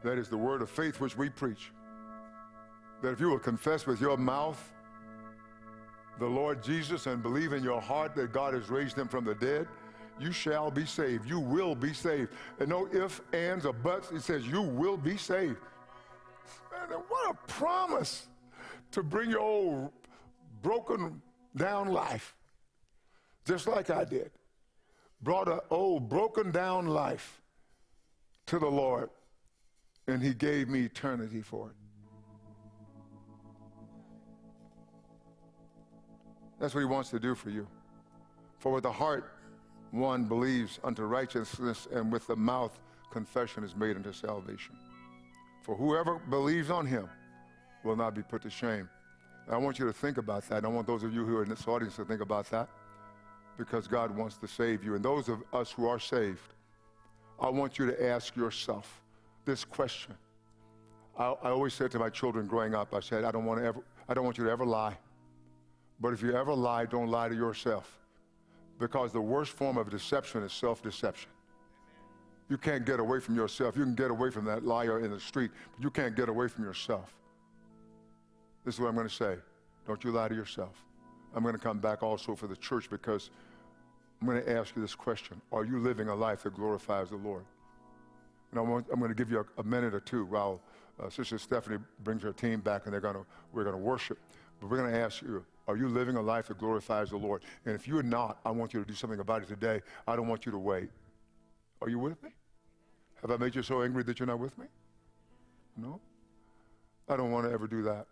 That 0.03 0.17
is 0.17 0.29
the 0.29 0.37
word 0.37 0.61
of 0.61 0.69
faith 0.69 0.99
which 0.99 1.17
we 1.17 1.29
preach. 1.29 1.71
That 3.01 3.11
if 3.11 3.19
you 3.19 3.29
will 3.29 3.39
confess 3.39 3.85
with 3.85 4.01
your 4.01 4.17
mouth 4.17 4.73
the 6.19 6.25
Lord 6.25 6.63
Jesus 6.63 7.05
and 7.05 7.21
believe 7.21 7.53
in 7.53 7.63
your 7.63 7.79
heart 7.79 8.15
that 8.15 8.33
God 8.33 8.53
has 8.53 8.69
raised 8.69 8.97
him 8.97 9.07
from 9.07 9.23
the 9.23 9.35
dead, 9.35 9.67
you 10.19 10.31
shall 10.31 10.71
be 10.71 10.85
saved. 10.85 11.29
You 11.29 11.39
will 11.39 11.75
be 11.75 11.93
saved. 11.93 12.31
And 12.59 12.69
no 12.69 12.87
ifs, 12.91 13.21
ands, 13.33 13.65
or 13.65 13.73
buts. 13.73 14.11
It 14.11 14.21
says 14.21 14.47
you 14.47 14.61
will 14.61 14.97
be 14.97 15.15
saved. 15.17 15.57
Man, 16.71 16.99
what 17.07 17.31
a 17.31 17.51
promise 17.51 18.27
to 18.91 19.03
bring 19.03 19.29
your 19.29 19.41
old 19.41 19.91
broken 20.63 21.21
down 21.55 21.89
life, 21.89 22.35
just 23.47 23.65
like 23.65 23.89
I 23.89 24.03
did. 24.03 24.29
Brought 25.21 25.47
an 25.47 25.59
old 25.71 26.03
oh, 26.03 26.05
broken 26.05 26.51
down 26.51 26.85
life 26.85 27.41
to 28.47 28.59
the 28.59 28.69
Lord, 28.69 29.09
and 30.07 30.21
He 30.21 30.33
gave 30.33 30.67
me 30.67 30.81
eternity 30.81 31.41
for 31.41 31.69
it. 31.69 31.75
That's 36.59 36.75
what 36.75 36.81
He 36.81 36.85
wants 36.85 37.09
to 37.11 37.19
do 37.19 37.33
for 37.33 37.49
you. 37.49 37.67
For 38.59 38.71
with 38.71 38.83
the 38.83 38.91
heart 38.91 39.33
one 39.91 40.25
believes 40.25 40.79
unto 40.83 41.03
righteousness, 41.03 41.87
and 41.91 42.11
with 42.11 42.27
the 42.27 42.35
mouth 42.35 42.77
confession 43.11 43.63
is 43.63 43.75
made 43.75 43.95
unto 43.95 44.11
salvation. 44.11 44.75
For 45.63 45.75
whoever 45.75 46.19
believes 46.19 46.69
on 46.69 46.85
him 46.85 47.09
will 47.83 47.95
not 47.95 48.13
be 48.13 48.21
put 48.21 48.41
to 48.41 48.49
shame. 48.49 48.89
I 49.49 49.55
want 49.57 49.79
you 49.79 49.85
to 49.85 49.93
think 49.93 50.17
about 50.17 50.47
that. 50.49 50.65
I 50.65 50.67
want 50.67 50.87
those 50.87 51.03
of 51.03 51.13
you 51.13 51.25
who 51.25 51.37
are 51.37 51.43
in 51.43 51.49
this 51.49 51.65
audience 51.67 51.95
to 51.95 52.03
think 52.03 52.19
about 52.19 52.49
that 52.51 52.67
because 53.57 53.87
God 53.87 54.15
wants 54.15 54.37
to 54.37 54.47
save 54.47 54.83
you. 54.83 54.95
And 54.95 55.03
those 55.03 55.29
of 55.29 55.43
us 55.53 55.71
who 55.71 55.87
are 55.87 55.99
saved, 55.99 56.53
I 57.39 57.49
want 57.49 57.79
you 57.79 57.85
to 57.87 58.07
ask 58.07 58.35
yourself 58.35 59.01
this 59.45 59.65
question. 59.65 60.15
I, 61.17 61.33
I 61.43 61.49
always 61.49 61.73
said 61.73 61.91
to 61.91 61.99
my 61.99 62.09
children 62.09 62.47
growing 62.47 62.75
up, 62.75 62.93
I 62.93 62.99
said, 62.99 63.23
I 63.23 63.31
don't 63.31 63.45
want 63.45 63.59
to 63.59 63.65
ever, 63.65 63.81
I 64.07 64.13
don't 64.13 64.25
want 64.25 64.37
you 64.37 64.43
to 64.45 64.51
ever 64.51 64.65
lie. 64.65 64.97
But 65.99 66.13
if 66.13 66.21
you 66.21 66.35
ever 66.35 66.53
lie, 66.53 66.85
don't 66.85 67.09
lie 67.09 67.29
to 67.29 67.35
yourself. 67.35 67.97
Because 68.79 69.11
the 69.11 69.21
worst 69.21 69.51
form 69.51 69.77
of 69.77 69.89
deception 69.89 70.43
is 70.43 70.53
self-deception. 70.53 71.31
You 72.49 72.57
can't 72.57 72.85
get 72.85 72.99
away 72.99 73.19
from 73.19 73.35
yourself. 73.35 73.75
You 73.75 73.83
can 73.83 73.95
get 73.95 74.11
away 74.11 74.29
from 74.29 74.45
that 74.45 74.63
liar 74.63 74.99
in 74.99 75.11
the 75.11 75.19
street, 75.19 75.51
but 75.75 75.83
you 75.83 75.89
can't 75.89 76.15
get 76.15 76.29
away 76.29 76.47
from 76.47 76.63
yourself. 76.63 77.13
This 78.63 78.75
is 78.75 78.79
what 78.79 78.89
I'm 78.89 78.95
going 78.95 79.07
to 79.07 79.13
say. 79.13 79.35
Don't 79.87 80.03
you 80.03 80.11
lie 80.11 80.27
to 80.27 80.35
yourself. 80.35 80.75
I'm 81.35 81.43
going 81.43 81.55
to 81.55 81.61
come 81.61 81.79
back 81.79 82.03
also 82.03 82.35
for 82.35 82.47
the 82.47 82.55
church 82.55 82.89
because 82.89 83.29
I'm 84.21 84.27
going 84.27 84.43
to 84.43 84.49
ask 84.51 84.75
you 84.75 84.81
this 84.81 84.95
question 84.95 85.41
Are 85.51 85.65
you 85.65 85.79
living 85.79 86.07
a 86.09 86.15
life 86.15 86.43
that 86.43 86.55
glorifies 86.55 87.09
the 87.09 87.17
Lord? 87.17 87.45
And 88.51 88.59
I 88.59 88.63
I'm 88.63 88.99
going 88.99 89.09
to 89.09 89.15
give 89.15 89.29
you 89.29 89.39
a, 89.39 89.61
a 89.61 89.63
minute 89.63 89.93
or 89.93 89.99
two 89.99 90.25
while 90.25 90.61
uh, 91.01 91.09
Sister 91.09 91.37
Stephanie 91.37 91.79
brings 92.03 92.23
her 92.23 92.33
team 92.33 92.61
back 92.61 92.85
and 92.85 92.93
they're 92.93 93.01
going 93.01 93.15
to, 93.15 93.25
we're 93.53 93.63
going 93.63 93.75
to 93.75 93.81
worship. 93.81 94.17
But 94.59 94.69
we're 94.69 94.77
going 94.77 94.91
to 94.91 94.97
ask 94.97 95.21
you, 95.21 95.45
are 95.67 95.75
you 95.75 95.89
living 95.89 96.15
a 96.15 96.21
life 96.21 96.47
that 96.47 96.57
glorifies 96.57 97.09
the 97.09 97.17
Lord? 97.17 97.43
And 97.65 97.75
if 97.75 97.87
you're 97.87 98.03
not, 98.03 98.39
I 98.45 98.51
want 98.51 98.73
you 98.73 98.79
to 98.81 98.87
do 98.87 98.95
something 98.95 99.19
about 99.19 99.43
it 99.43 99.47
today. 99.47 99.81
I 100.07 100.15
don't 100.15 100.27
want 100.27 100.45
you 100.45 100.51
to 100.53 100.57
wait. 100.57 100.89
Are 101.81 101.89
you 101.89 101.99
with 101.99 102.21
me? 102.23 102.29
Have 103.21 103.31
I 103.31 103.37
made 103.37 103.53
you 103.53 103.61
so 103.61 103.81
angry 103.81 104.03
that 104.03 104.19
you're 104.19 104.27
not 104.27 104.39
with 104.39 104.57
me? 104.57 104.65
No? 105.75 105.99
I 107.09 107.17
don't 107.17 107.31
want 107.31 107.45
to 107.45 107.51
ever 107.51 107.67
do 107.67 107.83
that. 107.83 108.07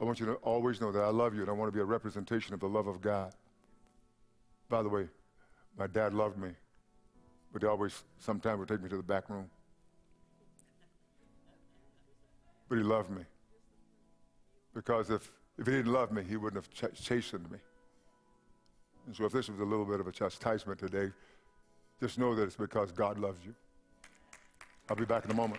I 0.00 0.04
want 0.04 0.20
you 0.20 0.26
to 0.26 0.34
always 0.34 0.80
know 0.80 0.92
that 0.92 1.02
I 1.02 1.08
love 1.08 1.34
you 1.34 1.40
and 1.40 1.50
I 1.50 1.52
want 1.52 1.68
to 1.68 1.76
be 1.76 1.80
a 1.80 1.84
representation 1.84 2.54
of 2.54 2.60
the 2.60 2.68
love 2.68 2.86
of 2.86 3.00
God. 3.00 3.32
By 4.68 4.82
the 4.82 4.88
way, 4.88 5.08
my 5.76 5.86
dad 5.86 6.14
loved 6.14 6.38
me, 6.38 6.50
but 7.52 7.62
he 7.62 7.68
always 7.68 8.04
sometimes 8.18 8.58
would 8.60 8.68
take 8.68 8.82
me 8.82 8.88
to 8.88 8.96
the 8.96 9.02
back 9.02 9.28
room. 9.28 9.50
But 12.68 12.78
he 12.78 12.84
loved 12.84 13.10
me. 13.10 13.22
Because 14.74 15.10
if, 15.10 15.32
if 15.56 15.66
he 15.66 15.72
didn't 15.72 15.92
love 15.92 16.12
me, 16.12 16.22
he 16.22 16.36
wouldn't 16.36 16.62
have 16.62 16.92
ch- 16.92 17.02
chastened 17.02 17.50
me. 17.50 17.58
And 19.06 19.16
so 19.16 19.24
if 19.24 19.32
this 19.32 19.48
was 19.48 19.58
a 19.58 19.64
little 19.64 19.86
bit 19.86 20.00
of 20.00 20.06
a 20.06 20.12
chastisement 20.12 20.78
today, 20.78 21.10
just 21.98 22.18
know 22.18 22.34
that 22.34 22.42
it's 22.42 22.56
because 22.56 22.92
God 22.92 23.18
loves 23.18 23.40
you. 23.44 23.54
I'll 24.88 24.96
be 24.96 25.06
back 25.06 25.24
in 25.24 25.30
a 25.30 25.34
moment. 25.34 25.56